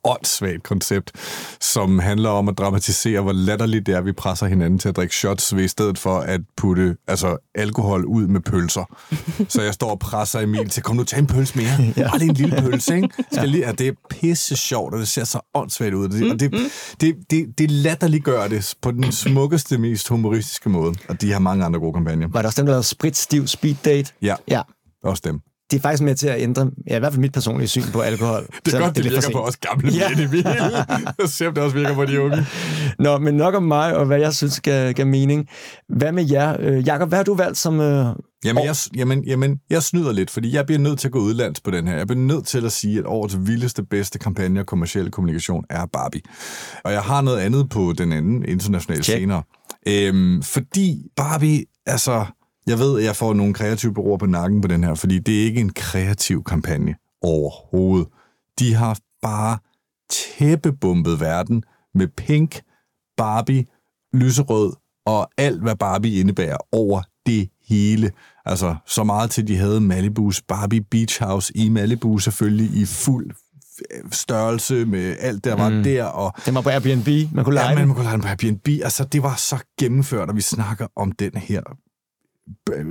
[0.05, 1.13] åndssvagt koncept,
[1.61, 4.97] som handler om at dramatisere, hvor latterligt det er, at vi presser hinanden til at
[4.97, 8.85] drikke shots, ved i stedet for at putte altså, alkohol ud med pølser.
[9.49, 11.93] Så jeg står og presser Emil til, kom nu, tag en pølse mere.
[11.97, 12.09] ja.
[12.09, 13.09] Bare lige en lille pølse, ikke?
[13.33, 16.05] Skal lige, ja, det er pisse sjovt, og det ser så åndssvagt ud.
[16.05, 16.53] Og det, og det,
[17.01, 20.95] det, det, det latterliggør det på den smukkeste, mest humoristiske måde.
[21.09, 22.29] Og de har mange andre gode kampagner.
[22.29, 24.13] Var det også dem, der lavede Spritstiv Speed Date?
[24.23, 24.63] Ja, ja.
[25.05, 27.69] også dem det er faktisk med til at ændre, ja, i hvert fald mit personlige
[27.69, 28.47] syn på alkohol.
[28.65, 30.09] det er godt, det, det virker på os gamle ja.
[30.17, 30.45] mænd.
[31.19, 32.47] Jeg ser, det også virker på de unge.
[32.99, 35.49] Nå, men nok om mig, og hvad jeg synes gav, gav mening.
[35.89, 36.57] Hvad med jer?
[36.61, 37.81] Øh, Jakob, hvad har du valgt som...
[37.81, 38.07] Øh,
[38.45, 41.61] jamen, jeg, jamen, jamen, jeg snyder lidt, fordi jeg bliver nødt til at gå udlands
[41.61, 41.97] på den her.
[41.97, 45.87] Jeg bliver nødt til at sige, at årets vildeste, bedste kampagne og kommersielle kommunikation er
[45.93, 46.23] Barbie.
[46.85, 49.19] Og jeg har noget andet på den anden internationale Check.
[49.19, 49.43] senere.
[49.87, 52.27] Øhm, fordi Barbie, altså
[52.69, 55.41] jeg ved, at jeg får nogle kreative bureauer på nakken på den her, fordi det
[55.41, 58.09] er ikke en kreativ kampagne overhovedet.
[58.59, 59.59] De har bare
[60.11, 61.63] tæppebumpet verden
[61.95, 62.61] med pink,
[63.17, 63.67] Barbie,
[64.13, 64.73] lyserød
[65.07, 68.11] og alt, hvad Barbie indebærer over det hele.
[68.45, 73.31] Altså, så meget til, de havde Malibu's Barbie Beach House i Malibu, selvfølgelig i fuld
[74.13, 75.83] størrelse med alt, der var mm.
[75.83, 76.05] der.
[76.05, 78.69] Og, den var på Airbnb, man kunne lege ja, man kunne lege den på Airbnb.
[78.69, 81.63] Altså, det var så gennemført, og vi snakker om den her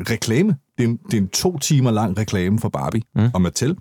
[0.09, 0.55] reklame.
[0.77, 3.29] Det er, en, det er en to timer lang reklame for Barbie mm.
[3.33, 3.77] og Mattel.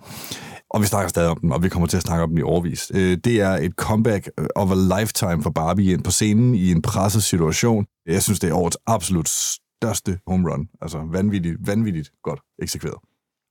[0.71, 2.43] Og vi snakker stadig om den, og vi kommer til at snakke om den i
[2.43, 2.93] overvis.
[2.95, 6.83] Øh, det er et comeback of a lifetime for Barbie ind på scenen i en
[6.83, 7.87] presset situation.
[8.07, 10.69] Jeg synes, det er årets absolut største home run.
[10.83, 12.99] Altså vanvittigt, vanvittigt godt eksekveret.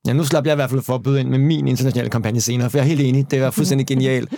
[0.06, 2.40] Ja, nu slap jeg i hvert fald for at byde ind med min internationale kampagne
[2.40, 3.30] senere, for jeg er helt enig.
[3.30, 4.30] Det var fuldstændig genialt.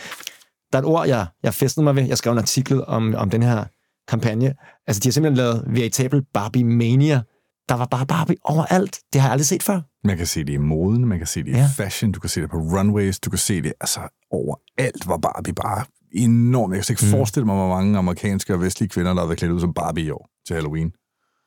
[0.72, 2.02] Der er et ord, jeg, jeg festede mig ved.
[2.02, 3.64] Jeg skrev en artikel om, om den her
[4.08, 4.54] kampagne.
[4.86, 7.22] Altså, de har simpelthen lavet veritable Barbie Mania
[7.68, 8.98] der var bare Barbie overalt.
[9.12, 9.80] Det har jeg aldrig set før.
[10.04, 11.68] Man kan se det i moden, man kan se det i ja.
[11.76, 14.00] fashion, du kan se det på runways, du kan se det, altså
[14.30, 16.74] overalt var Barbie bare enormt.
[16.76, 17.10] Jeg kan ikke mm.
[17.10, 20.04] forestille mig, hvor mange amerikanske og vestlige kvinder, der har været klædt ud som Barbie
[20.04, 20.92] i år til Halloween.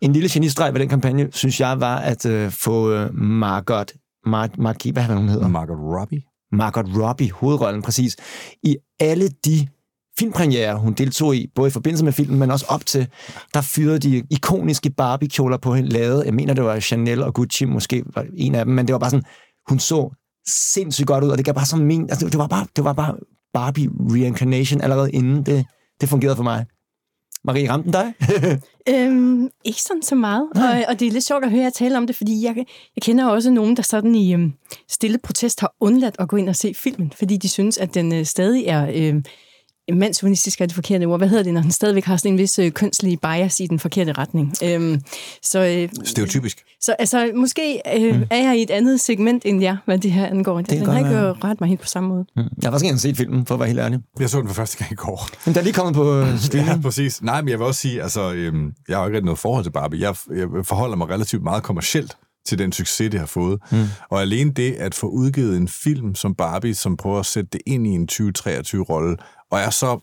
[0.02, 3.94] En lille genistreg ved den kampagne, synes jeg, var at uh, få uh, Margot,
[4.26, 5.48] Mar Mar hvad hun hedder?
[5.48, 6.22] Margot Robbie.
[6.52, 8.16] Margot Robbie, hovedrollen præcis,
[8.64, 9.68] i alle de
[10.20, 13.08] filmpremiere, hun deltog i, både i forbindelse med filmen, men også op til,
[13.54, 17.66] der fyrede de ikoniske Barbie-kjoler på hende, lavet, jeg mener, det var Chanel og Gucci,
[17.66, 19.26] måske var en af dem, men det var bare sådan,
[19.70, 20.10] hun så
[20.48, 22.94] sindssygt godt ud, og det gav bare sådan men, altså, det var bare, det var
[22.94, 23.16] bare
[23.54, 25.66] Barbie reincarnation allerede inden det,
[26.02, 26.66] det fungerede for mig.
[27.44, 28.14] Marie, ramte den dig?
[28.94, 31.98] øhm, ikke sådan så meget, og, og det er lidt sjovt at høre jer tale
[31.98, 32.56] om det, fordi jeg,
[32.96, 34.54] jeg kender også nogen, der sådan i øhm,
[34.90, 38.14] stille protest har undladt at gå ind og se filmen, fordi de synes, at den
[38.14, 38.92] øh, stadig er...
[38.96, 39.24] Øh,
[39.98, 41.20] mandshumanistisk er det forkerte ord.
[41.20, 43.80] Hvad hedder det, når den stadigvæk har sådan en vis øh, kønslig bias i den
[43.80, 44.54] forkerte retning?
[44.64, 45.02] Øhm,
[45.44, 46.64] så, øh, Stereotypisk.
[46.82, 48.24] så altså, måske øh, mm.
[48.30, 50.58] er jeg i et andet segment end jer, hvad det her angår.
[50.58, 51.36] Det kan den har ikke være.
[51.44, 52.26] ret mig helt på samme måde.
[52.36, 54.00] Jeg har faktisk ikke set filmen, for at være helt ærlig.
[54.20, 55.28] Jeg så den for første gang i går.
[55.46, 56.84] Men der er lige kommet på øh, Ja, streaming.
[56.84, 57.22] præcis.
[57.22, 59.64] Nej, men jeg vil også sige, altså, øhm, jeg har jo ikke rigtig noget forhold
[59.64, 60.02] til Barbie.
[60.02, 63.60] Jeg, jeg forholder mig relativt meget kommercielt til den succes, det har fået.
[63.72, 63.78] Mm.
[64.10, 67.62] Og alene det at få udgivet en film som Barbie, som prøver at sætte det
[67.66, 69.18] ind i en 2023-rolle,
[69.52, 70.00] og er så,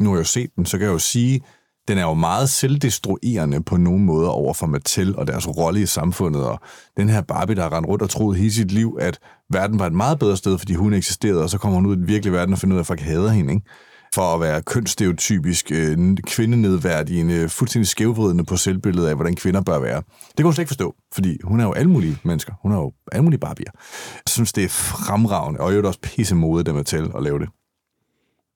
[0.00, 1.40] nu har jeg jo set den, så kan jeg jo sige,
[1.88, 5.86] den er jo meget selvdestruerende på nogle måder over for Mattel og deres rolle i
[5.86, 6.44] samfundet.
[6.44, 6.60] Og
[6.96, 9.18] den her Barbie, der har rendt rundt og troet hele sit liv, at
[9.50, 11.98] verden var et meget bedre sted, fordi hun eksisterede, og så kommer hun ud i
[11.98, 13.66] den virkelige verden og finder ud af, at folk hader hende, ikke?
[14.14, 19.96] for at være kønsstereotypisk, øh, kvindenedværdigende, fuldstændig skævvridende på selvbilledet af, hvordan kvinder bør være.
[20.28, 22.52] Det kan hun slet ikke forstå, fordi hun er jo alle mulige mennesker.
[22.62, 23.70] Hun er jo alle mulige barbier.
[24.14, 27.38] Jeg synes, det er fremragende, og jo er også pisse modet dem til at lave
[27.38, 27.48] det.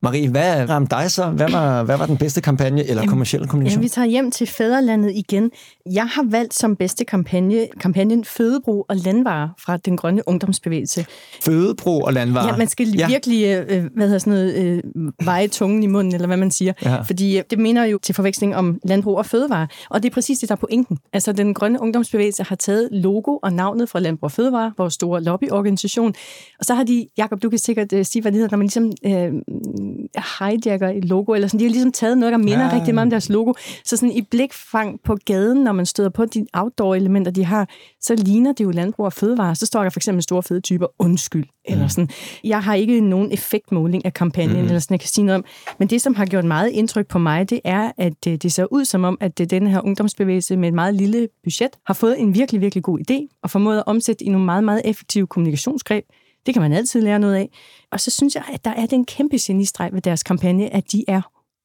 [0.03, 1.27] Marie, hvad ramte dig så?
[1.27, 3.83] Hvad var, hvad var den bedste kampagne eller kommercielle Ja, kommunikation?
[3.83, 5.51] vi tager hjem til fædrelandet igen.
[5.93, 11.07] Jeg har valgt som bedste kampagne kampagnen Fødebrug og Landvarer fra den grønne ungdomsbevægelse.
[11.43, 12.47] Fødebro og landvarer.
[12.47, 12.99] Ja, man skal Ja.
[12.99, 13.07] ja.
[13.07, 14.83] virkelig øh, hvad hedder sådan noget, øh,
[15.25, 16.73] veje tungen i munden, eller hvad man siger.
[16.85, 17.01] Ja.
[17.01, 19.67] Fordi øh, det minder jo til forveksling om landbrug og fødevare.
[19.91, 20.99] Og det er præcis det, der er pointen.
[21.13, 25.23] Altså, den grønne ungdomsbevægelse har taget logo og navnet fra Landbrug og Fødevare, vores store
[25.23, 26.15] lobbyorganisation.
[26.59, 28.67] Og så har de, Jakob, du kan sikkert øh, sige, hvad det hedder, når man
[28.67, 29.33] ligesom øh,
[30.39, 31.61] hijacker et logo, eller sådan.
[31.61, 32.65] De har ligesom taget noget, der minder Ja.
[32.65, 32.75] ja.
[32.77, 33.53] rigtig meget om deres logo.
[33.85, 37.69] Så sådan i blikfang på gaden, når man støder på de outdoor-elementer, de har,
[38.01, 39.55] så ligner det jo landbrug og fødevare.
[39.55, 42.09] Så står der for eksempel store fede typer, undskyld, eller sådan.
[42.45, 44.65] Jeg har ikke nogen effektmåling af kampagnen, mm.
[44.65, 45.45] eller sådan, jeg kan sige noget om.
[45.79, 48.73] Men det, som har gjort meget indtryk på mig, det er, at øh, det ser
[48.73, 52.21] ud som om, at øh, den her ungdomsbevægelse med et meget lille budget har fået
[52.21, 56.05] en virkelig, virkelig god idé, og formået at omsætte i nogle meget, meget effektive kommunikationsgreb.
[56.47, 57.51] Det kan man altid lære noget af.
[57.93, 61.05] Og så synes jeg, at der er den kæmpe genistreg ved deres kampagne, at de
[61.09, 61.23] er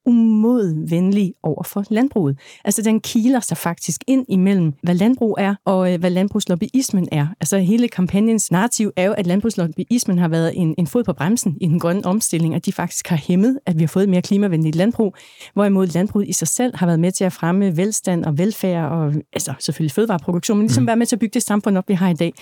[0.07, 2.39] umodvenlige over for landbruget.
[2.65, 7.27] Altså, den kiler sig faktisk ind imellem, hvad landbrug er, og øh, hvad landbrugslobbyismen er.
[7.39, 11.57] Altså, hele kampagnens narrativ er jo, at landbrugslobbyismen har været en, en fod på bremsen
[11.61, 14.21] i den grønne omstilling, og de faktisk har hæmmet, at vi har fået et mere
[14.21, 15.15] klimavenligt landbrug,
[15.53, 19.13] hvorimod landbruget i sig selv har været med til at fremme velstand og velfærd, og
[19.33, 20.87] altså selvfølgelig fødevareproduktion, men ligesom mm.
[20.87, 22.33] være med til at bygge det samfund op, vi har i dag.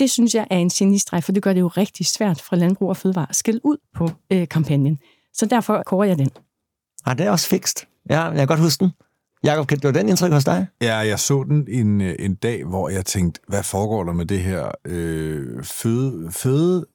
[0.00, 2.88] Det synes jeg er en genistreg, for det gør det jo rigtig svært for landbrug
[2.88, 4.98] og fødevare at skille ud på øh, kampagnen.
[5.34, 6.30] Så derfor kårer jeg den.
[7.06, 7.88] Ah, det er også fikst.
[8.10, 8.92] Ja, jeg kan godt huske den.
[9.44, 10.66] Jakob, kan det den indtryk hos dig?
[10.82, 14.26] Ja, jeg så den en, øh, en dag, hvor jeg tænkte, hvad foregår der med
[14.26, 16.28] det her øh, føde...
[16.30, 16.86] føde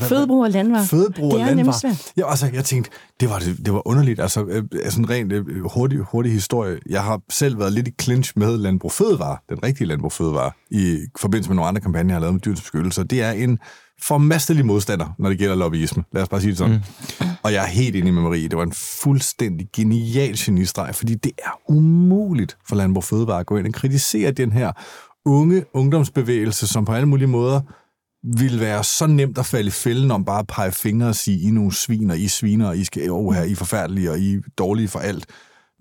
[0.00, 0.84] Fødebrug og landvarer.
[0.84, 2.12] Fødebrug Det og er svært.
[2.16, 4.20] Ja, altså, jeg tænkte, det var, det, det var underligt.
[4.20, 6.78] Altså, øh, altså en ren øh, hurtig, hurtig historie.
[6.90, 10.98] Jeg har selv været lidt i clinch med Landbrug Fødevare, den rigtige Landbrug Fødevare, i
[11.20, 13.04] forbindelse med nogle andre kampagner, jeg har lavet med dyrens beskyttelse.
[13.04, 13.58] Det er en
[14.02, 16.04] formastelig modstander, når det gælder lobbyisme.
[16.12, 16.74] Lad os bare sige det sådan.
[17.20, 17.26] Mm.
[17.42, 18.48] Og jeg er helt enig med Marie.
[18.48, 23.56] Det var en fuldstændig genial genistreg, fordi det er umuligt for Landbrug Fødevare at gå
[23.56, 24.72] ind og kritisere den her
[25.24, 27.60] unge ungdomsbevægelse, som på alle mulige måder
[28.38, 31.38] ville være så nemt at falde i fælden om bare at pege fingre og sige,
[31.38, 33.56] I er nogle svin, og I er sviner, og I skal, oh, her, I er
[33.56, 35.26] forfærdelige, og I er dårlige for alt.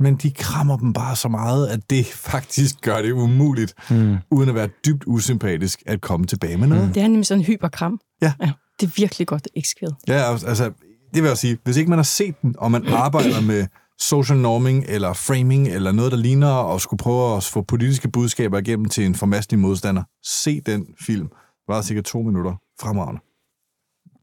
[0.01, 4.17] Men de krammer dem bare så meget, at det faktisk gør det umuligt, mm.
[4.31, 6.87] uden at være dybt usympatisk, at komme tilbage med noget.
[6.87, 6.93] Mm.
[6.93, 7.99] Det er nemlig sådan en hyperkram.
[8.21, 8.33] Ja.
[8.41, 8.51] ja.
[8.79, 9.95] Det er virkelig godt eksekveret.
[10.07, 10.71] Ja, altså,
[11.13, 13.67] det vil jeg sige, hvis ikke man har set den, og man arbejder med
[13.99, 18.57] social norming eller framing eller noget, der ligner, og skulle prøve at få politiske budskaber
[18.57, 21.27] igennem til en formastelig modstander, se den film.
[21.27, 22.53] Det var cirka to minutter.
[22.81, 23.21] Fremragende.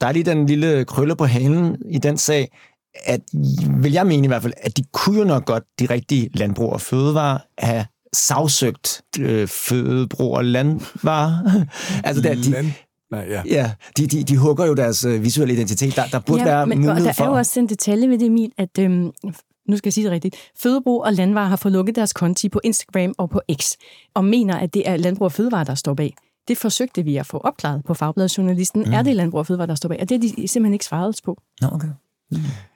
[0.01, 2.49] Der er lige den lille krølle på halen i den sag,
[3.05, 3.21] at
[3.83, 6.73] vil jeg mene i hvert fald, at de kunne jo nok godt, de rigtige landbrug
[6.73, 11.65] og fødevarer, have sagsøgt øh, fødebrug og landvarer.
[12.05, 12.67] altså, der, de, Land...
[13.11, 13.43] Nej, ja.
[13.47, 15.97] ja, de, de, de hugger jo deres øh, visuelle identitet.
[15.97, 17.25] Der, der burde være men, mulighed der for...
[17.25, 19.13] er jo også en detalje ved det, Emil, at øhm,
[19.69, 20.37] nu skal jeg sige det rigtigt.
[20.57, 23.73] Fødebrug og Landvarer har fået lukket deres konti på Instagram og på X,
[24.15, 26.15] og mener, at det er Landbrug og Fødevare, der står bag.
[26.49, 28.83] Det forsøgte vi at få opklaret på Fagbladet-journalisten.
[28.87, 28.93] Mm.
[28.93, 29.99] Er det Landbrug og Fødevare, der står bag?
[30.01, 31.39] Og det har de simpelthen ikke svaret på.
[31.61, 31.89] Nå, okay.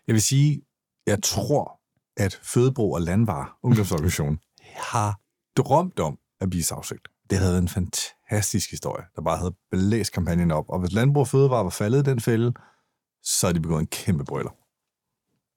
[0.07, 0.62] Jeg vil sige,
[1.07, 1.81] jeg tror,
[2.17, 4.38] at Fødebrug og Landvar, ungdomsorganisationen,
[4.93, 5.21] har
[5.57, 7.09] drømt om at blive sagsøgt.
[7.31, 10.65] Det havde været en fantastisk historie, der bare havde blæst kampagnen op.
[10.69, 12.53] Og hvis Landbrug og Fødevare var faldet i den fælde,
[13.23, 14.51] så er de begået en kæmpe brøler.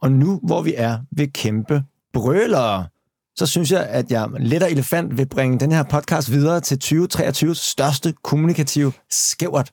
[0.02, 2.88] Og nu, hvor vi er ved kæmpe brølere,
[3.36, 6.80] så synes jeg, at jeg let og elefant vil bringe den her podcast videre til
[6.84, 9.72] 2023's største kommunikative skævert.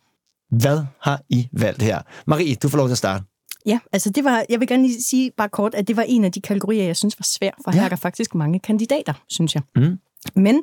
[0.50, 2.02] Hvad har I valgt her?
[2.26, 3.24] Marie, du får lov til at starte.
[3.66, 6.25] Ja, altså det var, jeg vil gerne lige sige bare kort, at det var en
[6.25, 7.85] af de kategorier, jeg synes var svær, for her Ja.
[7.85, 9.62] er der faktisk mange kandidater, synes jeg.
[9.77, 9.98] Mm.
[10.35, 10.62] Men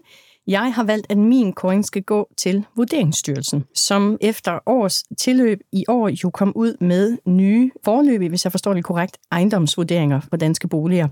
[0.49, 5.85] jeg har valgt, at min coin skal gå til Vurderingsstyrelsen, som efter års tilløb i
[5.87, 10.67] år jo kom ud med nye forløb, hvis jeg forstår det korrekt, ejendomsvurderinger for danske
[10.67, 11.07] boliger.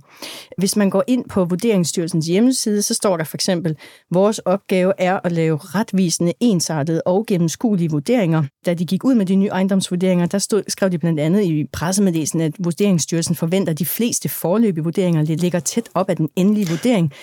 [0.57, 3.77] Hvis man går ind på Vurderingsstyrelsens hjemmeside, så står der for eksempel,
[4.11, 8.43] vores opgave er at lave retvisende, ensartede og gennemskuelige vurderinger.
[8.65, 11.65] Da de gik ud med de nye ejendomsvurderinger, der stod, skrev de blandt andet i
[11.73, 16.29] pressemeddelelsen, at Vurderingsstyrelsen forventer, at de fleste forløb i vurderinger ligger tæt op af den
[16.35, 17.13] endelige vurdering.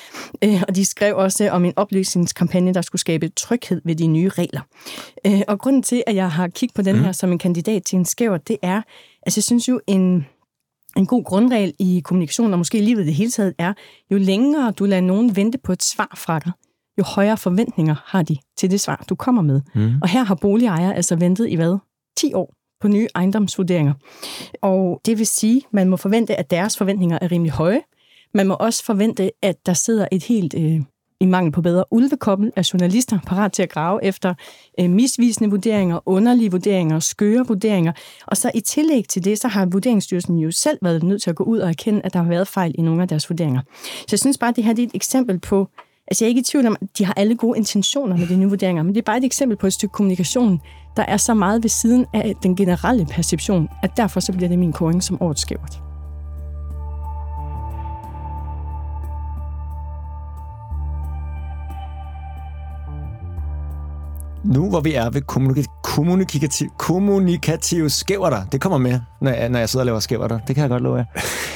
[0.44, 1.72] Øh, og de skrev også om en
[2.04, 4.60] oplysningskampagne, der skulle skabe tryghed ved de nye regler.
[5.26, 7.96] Øh, og grunden til, at jeg har kigget på den her som en kandidat til
[7.96, 8.82] en skæver, det er,
[9.26, 10.26] altså jeg synes jo, en,
[10.96, 13.72] en god grundregel i kommunikation, og måske i livet i det hele taget, er,
[14.10, 16.52] jo længere du lader nogen vente på et svar fra dig,
[16.98, 19.60] jo højere forventninger har de til det svar, du kommer med.
[19.74, 19.94] Mm.
[20.02, 21.78] Og her har boligejere altså ventet i hvad?
[22.16, 23.94] 10 år på nye ejendomsvurderinger.
[24.62, 27.80] Og det vil sige, at man må forvente, at deres forventninger er rimelig høje.
[28.34, 30.80] Man må også forvente, at der sidder et helt, øh,
[31.24, 34.34] i mangel på bedre, ulvekobbel er journalister parat til at grave efter
[34.80, 37.92] øh, misvisende vurderinger, underlige vurderinger, skøre vurderinger.
[38.26, 41.36] Og så i tillæg til det, så har Vurderingsstyrelsen jo selv været nødt til at
[41.36, 43.60] gå ud og erkende, at der har været fejl i nogle af deres vurderinger.
[43.82, 45.68] Så jeg synes bare, at det her det er et eksempel på,
[46.08, 48.36] Altså jeg er ikke i tvivl om, at de har alle gode intentioner med de
[48.36, 50.60] nye vurderinger, men det er bare et eksempel på et stykke kommunikation,
[50.96, 54.58] der er så meget ved siden af den generelle perception, at derfor så bliver det
[54.58, 55.83] min koring som årets skævert.
[64.44, 69.58] Nu hvor vi er ved kommunik- kommunikativ, kommunikative skæverter, det kommer med, når jeg, når
[69.58, 70.38] jeg sidder og laver skæverter.
[70.38, 71.04] Det kan jeg godt love jer.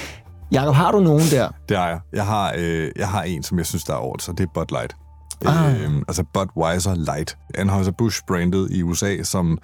[0.52, 1.48] Jakob, har du nogen der?
[1.68, 2.00] Det har jeg.
[2.12, 4.50] Jeg har, øh, jeg har en, som jeg synes, der er over så det er
[4.54, 4.96] Bud Light.
[5.46, 5.82] Ah.
[5.82, 7.38] Øh, altså Budweiser Light.
[7.58, 9.58] Anheuser-Busch-brandet i USA, som...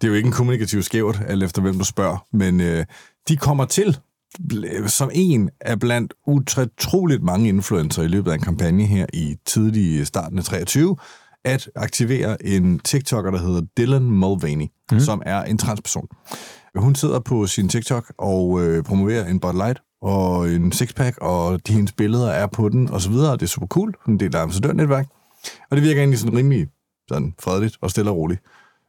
[0.00, 2.84] Det er jo ikke en kommunikativ skævt, alt efter hvem du spørger, men øh,
[3.28, 3.98] de kommer til
[4.86, 10.06] som en af blandt utroligt mange influencer i løbet af en kampagne her i tidlig
[10.06, 10.96] starten af 23,
[11.46, 15.00] at aktivere en TikToker, der hedder Dylan Mulvaney, mm.
[15.00, 16.08] som er en transperson.
[16.74, 21.66] Hun sidder på sin TikTok og øh, promoverer en Bud Light og en sixpack, og
[21.66, 23.94] de hendes billeder er på den, og så videre, og det er super cool.
[24.04, 25.06] Hun er en del af ambassadørnetværk.
[25.70, 26.68] Og det virker egentlig sådan rimelig
[27.08, 28.40] sådan fredeligt og stille og roligt.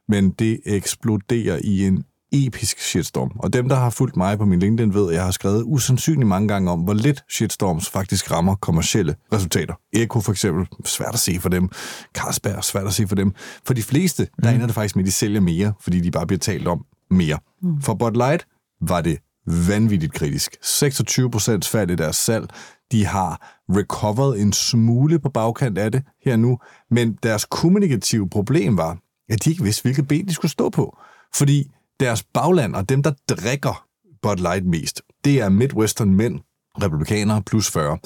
[0.08, 3.30] Men det eksploderer i en episk shitstorm.
[3.38, 6.28] Og dem, der har fulgt mig på min LinkedIn, ved, at jeg har skrevet usandsynligt
[6.28, 9.74] mange gange om, hvor lidt shitstorms faktisk rammer kommercielle resultater.
[9.92, 11.68] Eko for eksempel, svært at se for dem.
[12.14, 13.34] Carlsberg, svært at se for dem.
[13.66, 16.26] For de fleste, der ender det faktisk med, at de sælger mere, fordi de bare
[16.26, 17.38] bliver talt om mere.
[17.62, 17.82] Mm.
[17.82, 18.46] For Bud Light
[18.80, 20.56] var det vanvittigt kritisk.
[20.62, 22.48] 26 procent fald i deres salg.
[22.92, 26.58] De har recovered en smule på bagkant af det her nu,
[26.90, 30.98] men deres kommunikative problem var, at de ikke vidste, hvilket ben de skulle stå på.
[31.34, 33.86] Fordi deres bagland og dem, der drikker
[34.22, 36.40] Bud Light mest, det er Midwestern mænd,
[36.82, 37.98] republikanere plus 40.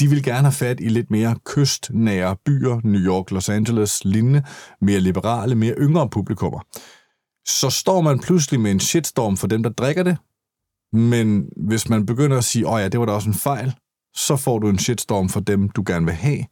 [0.00, 4.42] De vil gerne have fat i lidt mere kystnære byer, New York, Los Angeles, lignende,
[4.80, 6.60] mere liberale, mere yngre publikummer.
[7.46, 10.16] Så står man pludselig med en shitstorm for dem, der drikker det,
[10.92, 13.74] men hvis man begynder at sige, åh ja, det var da også en fejl,
[14.14, 16.44] så får du en shitstorm for dem, du gerne vil have.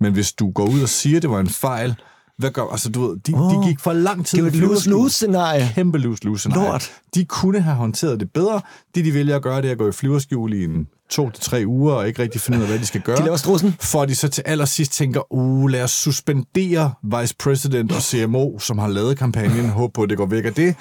[0.00, 1.96] Men hvis du går ud og siger, at det var en fejl,
[2.38, 4.38] hvad gør, altså du ved, de, oh, de gik for lang tid.
[4.38, 5.72] Det var et lose-lose-scenarie.
[5.74, 6.70] Kæmpe lose-lose-scenarie.
[6.70, 6.92] Lort.
[7.14, 8.60] De kunne have håndteret det bedre.
[8.94, 11.44] Det, de vælger at gøre, det er at gå i flyverskjul i en to til
[11.44, 13.16] tre uger, og ikke rigtig finde ud af, hvad de skal gøre.
[13.16, 13.76] De laver strussen.
[13.80, 18.78] For de så til allersidst tænker, uh, lad os suspendere Vice President og CMO, som
[18.78, 19.68] har lavet kampagnen.
[19.68, 20.74] Håb på, at det går væk af det.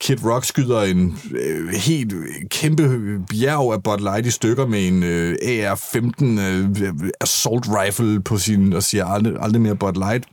[0.00, 2.14] Kid Rock skyder en øh, helt
[2.50, 2.82] kæmpe
[3.30, 8.72] bjerg af Bud Light i stykker med en øh, AR-15 øh, assault rifle på sin,
[8.72, 10.24] og siger aldrig, aldrig mere Bud Light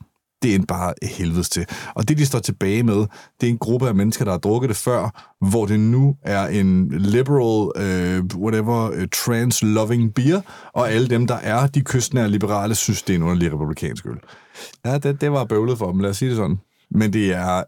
[0.42, 1.66] det er bare helvedes til.
[1.96, 3.06] Og det, de står tilbage med,
[3.42, 6.48] det er en gruppe af mennesker, der har drukket det før, hvor det nu er
[6.48, 10.42] en liberal, uh, whatever, uh, trans-loving beer,
[10.74, 14.18] og alle dem, der er de kystnære liberale, synes, det er en underlig republikansk øl.
[14.86, 16.60] Ja, det, det var bøvlet for dem, lad os sige det sådan.
[16.92, 17.64] Men det er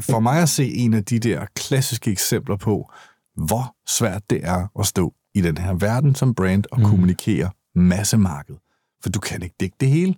[0.00, 2.92] for mig at se en af de der klassiske eksempler på,
[3.36, 6.86] hvor svært det er at stå i den her verden som brand og mm.
[6.86, 8.54] kommunikere massemarked.
[9.02, 10.14] For du kan ikke dække det hele.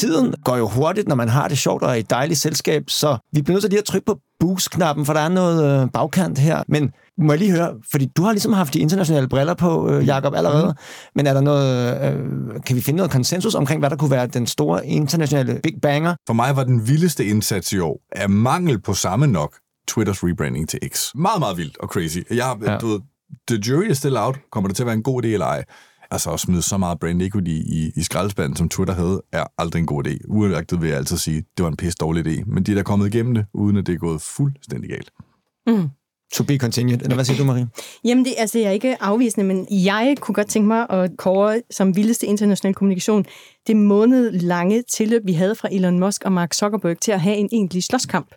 [0.00, 3.42] Tiden går jo hurtigt, når man har det sjovt og et dejligt selskab, så vi
[3.42, 6.62] bliver nødt til lige at trykke på boost-knappen, for der er noget øh, bagkant her.
[6.68, 10.06] Men må jeg lige høre, fordi du har ligesom haft de internationale briller på, øh,
[10.06, 11.10] Jakob allerede, mm.
[11.14, 12.18] men er der noget, øh,
[12.66, 16.14] kan vi finde noget konsensus omkring, hvad der kunne være den store internationale big banger?
[16.26, 19.54] For mig var den vildeste indsats i år, af mangel på samme nok,
[19.88, 21.10] Twitters rebranding til X.
[21.14, 22.18] Meget, meget vildt og crazy.
[22.30, 22.76] Jeg, ja.
[22.78, 23.00] du ved,
[23.48, 24.38] the jury is still out.
[24.52, 25.64] Kommer det til at være en god idé eller ej?
[26.10, 29.80] Altså at smide så meget brand equity i, i skraldespanden, som Twitter havde, er aldrig
[29.80, 30.18] en god idé.
[30.28, 32.42] Uagtet vil jeg altid sige, det var en pisse dårlig idé.
[32.46, 35.10] Men de er der kommet igennem det, uden at det er gået fuldstændig galt.
[35.66, 35.88] Mm.
[36.32, 37.02] To be continued.
[37.02, 37.68] Eller hvad siger du, Marie?
[38.04, 41.62] Jamen, det, altså, jeg er ikke afvisende, men jeg kunne godt tænke mig at kåre
[41.70, 43.26] som vildeste international kommunikation
[43.66, 47.36] det måned lange tilløb, vi havde fra Elon Musk og Mark Zuckerberg til at have
[47.36, 48.28] en egentlig slåskamp.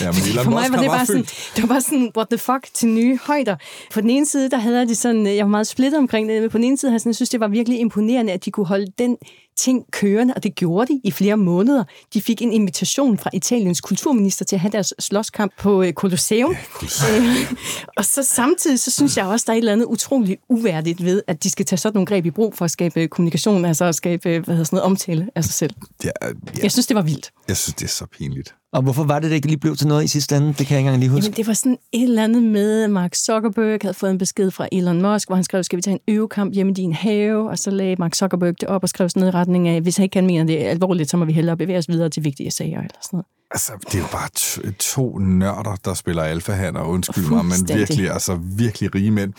[0.00, 1.22] Ja, men Elon For mig Musk var det bare sådan,
[1.56, 3.56] det var bare sådan, what the fuck, til nye højder.
[3.94, 6.50] På den ene side, der havde de sådan, jeg var meget splittet omkring det, men
[6.50, 8.50] på den ene side havde jeg sådan, jeg synes, det var virkelig imponerende, at de
[8.50, 9.16] kunne holde den
[9.56, 11.84] ting kørende, og det gjorde de i flere måneder.
[12.14, 16.50] De fik en invitation fra Italiens kulturminister til at have deres slåskamp på øh, Colosseum.
[16.82, 17.52] Øh,
[17.96, 21.22] og så samtidig, så synes jeg også, der er et eller andet utroligt uværdigt ved,
[21.26, 23.84] at de skal tage sådan nogle greb i brug for at skabe øh, kommunikation, altså
[23.84, 25.74] at skabe, øh, hvad hedder sådan noget, omtale af sig selv.
[26.04, 26.28] Ja, ja,
[26.62, 27.30] Jeg synes, det var vildt.
[27.48, 28.54] jeg synes, det er så pinligt.
[28.72, 30.46] Og hvorfor var det, det ikke lige blev til noget i sidste ende?
[30.48, 31.24] Det kan jeg ikke engang lige huske.
[31.24, 34.68] Jamen, det var sådan et eller andet med, Mark Zuckerberg havde fået en besked fra
[34.72, 37.50] Elon Musk, hvor han skrev, skal vi tage en øvekamp hjemme i din have?
[37.50, 39.96] Og så lagde Mark Zuckerberg det op og skrev sådan noget i retning af, hvis
[39.96, 42.24] han ikke kan mene det er alvorligt, så må vi hellere bevæge os videre til
[42.24, 43.26] vigtige sager eller sådan noget.
[43.54, 48.10] Altså, det er jo bare to, to nørder, der spiller alfahander, undskyld mig, men virkelig,
[48.10, 49.32] altså virkelig rige mænd.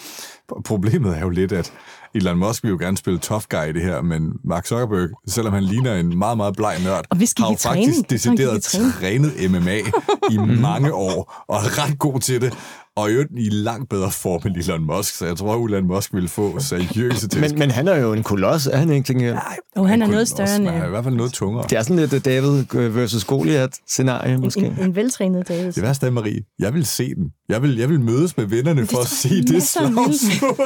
[0.65, 1.73] Problemet er jo lidt, at
[2.15, 5.53] Elon Musk vil jo gerne spille tough guy i det her, men Mark Zuckerberg, selvom
[5.53, 7.85] han ligner en meget, meget bleg nørd, Og vi skal har jo træning.
[7.87, 8.93] faktisk Han decideret træning.
[9.33, 9.77] trænet MMA
[10.31, 12.53] i mange år, og er ret god til det,
[12.97, 16.13] og i i langt bedre form end Elon Musk, så jeg tror, at Elon Musk
[16.13, 17.41] ville få seriøse tæsk.
[17.51, 19.07] Men, men han er jo en koloss, er han ikke?
[19.07, 19.41] Tænker jeg?
[19.75, 21.63] Og han er kunne noget større end være- øh, i hvert fald noget tungere.
[21.69, 24.65] Det er sådan lidt øh, David versus Goliath-scenarie, måske.
[24.65, 25.71] en, en veltrænet David.
[25.71, 27.31] Det værste er, Marie, jeg vil se den.
[27.49, 30.07] Jeg vil, jeg vil mødes med vennerne for at se er det slagsmål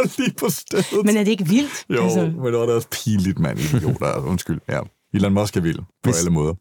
[0.17, 1.05] lige på stedet.
[1.05, 1.85] Men er det ikke vildt?
[1.89, 2.19] jo, altså...
[2.19, 3.59] men det var da også pinligt, mand.
[3.59, 4.59] Idioter, undskyld.
[4.69, 4.79] Ja.
[5.13, 6.53] Elon Musk er vild på Hvis- alle måder.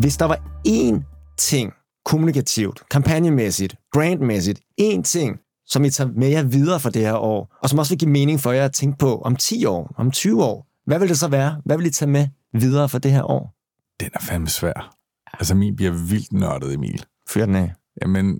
[0.00, 1.72] Hvis der var én ting
[2.04, 5.36] kommunikativt, kampagnemæssigt, brandmæssigt, én ting,
[5.66, 8.10] som I tager med jer videre fra det her år, og som også vil give
[8.10, 11.18] mening for jer at tænke på om 10 år, om 20 år, hvad vil det
[11.18, 11.60] så være?
[11.64, 13.54] Hvad vil I tage med videre fra det her år?
[14.00, 14.96] Den er fandme svær.
[15.32, 17.04] Altså, min bliver vildt nørdet, Emil.
[17.28, 17.72] Fyr den af.
[18.02, 18.38] Jamen,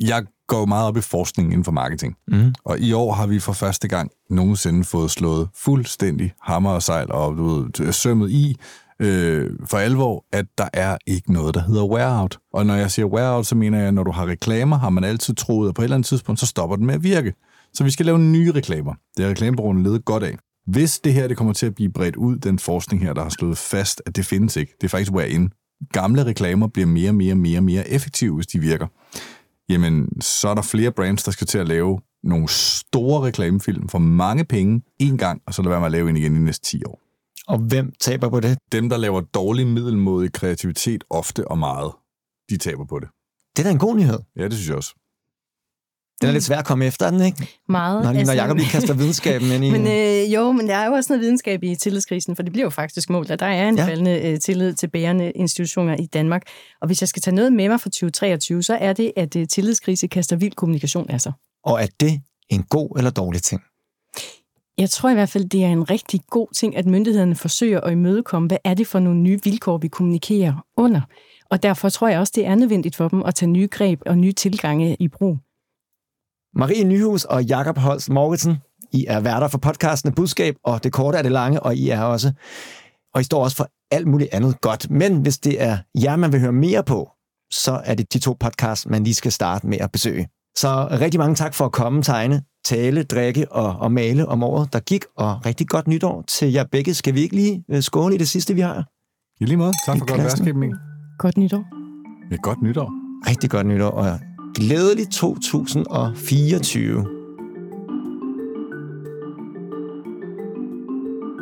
[0.00, 2.16] jeg går jo meget op i forskning inden for marketing.
[2.28, 2.54] Mm.
[2.64, 7.12] Og i år har vi for første gang nogensinde fået slået fuldstændig hammer og sejl
[7.12, 8.56] og du ved, sømmet i
[9.02, 12.38] øh, for alvor, at der er ikke noget, der hedder wear-out.
[12.52, 15.04] Og når jeg siger wear-out, så mener jeg, at når du har reklamer, har man
[15.04, 17.34] altid troet, at på et eller andet tidspunkt, så stopper den med at virke.
[17.72, 18.94] Så vi skal lave nye reklamer.
[19.16, 20.36] Det er reklamebrugerne ledet godt af.
[20.66, 23.30] Hvis det her det kommer til at blive bredt ud, den forskning her, der har
[23.30, 24.72] slået fast, at det findes ikke.
[24.80, 25.52] Det er faktisk wear-in.
[25.92, 28.86] Gamle reklamer bliver mere, mere, mere, mere effektive, hvis de virker
[29.72, 33.98] jamen, så er der flere brands, der skal til at lave nogle store reklamefilm for
[33.98, 36.64] mange penge en gang, og så lade være med at lave en igen i næste
[36.64, 37.01] 10 år.
[37.48, 38.58] Og hvem taber på det?
[38.72, 41.92] Dem, der laver dårlig middelmodig kreativitet ofte og meget,
[42.50, 43.08] de taber på det.
[43.56, 44.18] Det er da en god nyhed.
[44.36, 44.94] Ja, det synes jeg også.
[46.20, 47.48] Den er lidt svær at komme efter den, ikke?
[47.68, 48.04] Meget.
[48.04, 49.70] Når, når Jacob lige kaster videnskaben ind i...
[49.78, 52.66] Men øh, jo, men der er jo også noget videnskab i tillidskrisen, for det bliver
[52.66, 53.86] jo faktisk målt, at der er en ja.
[53.86, 56.42] faldende øh, tillid til bærende institutioner i Danmark.
[56.80, 59.48] Og hvis jeg skal tage noget med mig fra 2023, så er det, at øh,
[59.48, 61.32] tillidskrise kaster vild kommunikation af sig.
[61.64, 63.62] Og er det en god eller dårlig ting?
[64.78, 67.92] Jeg tror i hvert fald, det er en rigtig god ting, at myndighederne forsøger at
[67.92, 71.00] imødekomme, hvad er det for nogle nye vilkår, vi kommunikerer under.
[71.50, 74.18] Og derfor tror jeg også, det er nødvendigt for dem at tage nye greb og
[74.18, 75.38] nye tilgange i brug.
[76.54, 78.56] Marie Nyhus og Jakob Holst Morgensen,
[78.92, 82.02] I er værter for podcasten Budskab, og det korte er det lange, og I er
[82.02, 82.32] også,
[83.14, 84.90] og I står også for alt muligt andet godt.
[84.90, 87.10] Men hvis det er jer, man vil høre mere på,
[87.50, 90.28] så er det de to podcasts, man lige skal starte med at besøge.
[90.56, 94.72] Så rigtig mange tak for at komme, tegne, tale, drikke og, og male om året,
[94.72, 96.94] der gik, og rigtig godt nytår til jer begge.
[96.94, 98.84] Skal vi ikke lige øh, skåle i det sidste, vi har?
[99.40, 99.72] I lige måde.
[99.86, 100.74] Tak for godt værtskab, Emil.
[101.18, 101.64] Godt nytår.
[102.30, 102.92] Ja, godt nytår.
[103.30, 104.18] Rigtig godt nytår, og
[104.54, 107.06] glædelig 2024.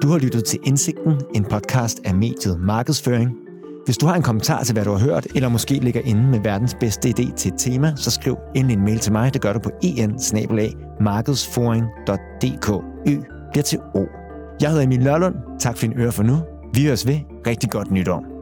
[0.02, 3.36] Du har lyttet til Indsigten, en podcast af mediet Markedsføring.
[3.90, 6.40] Hvis du har en kommentar til, hvad du har hørt, eller måske ligger inde med
[6.40, 9.34] verdens bedste idé til et tema, så skriv endelig en mail til mig.
[9.34, 10.18] Det gør du på en
[11.00, 12.68] markedsføring.dk.
[13.06, 13.16] Ø
[13.52, 14.04] bliver til O.
[14.60, 15.34] Jeg hedder Emil Lørlund.
[15.60, 16.36] Tak for din øre for nu.
[16.74, 17.18] Vi høres ved.
[17.46, 18.39] Rigtig godt nytår.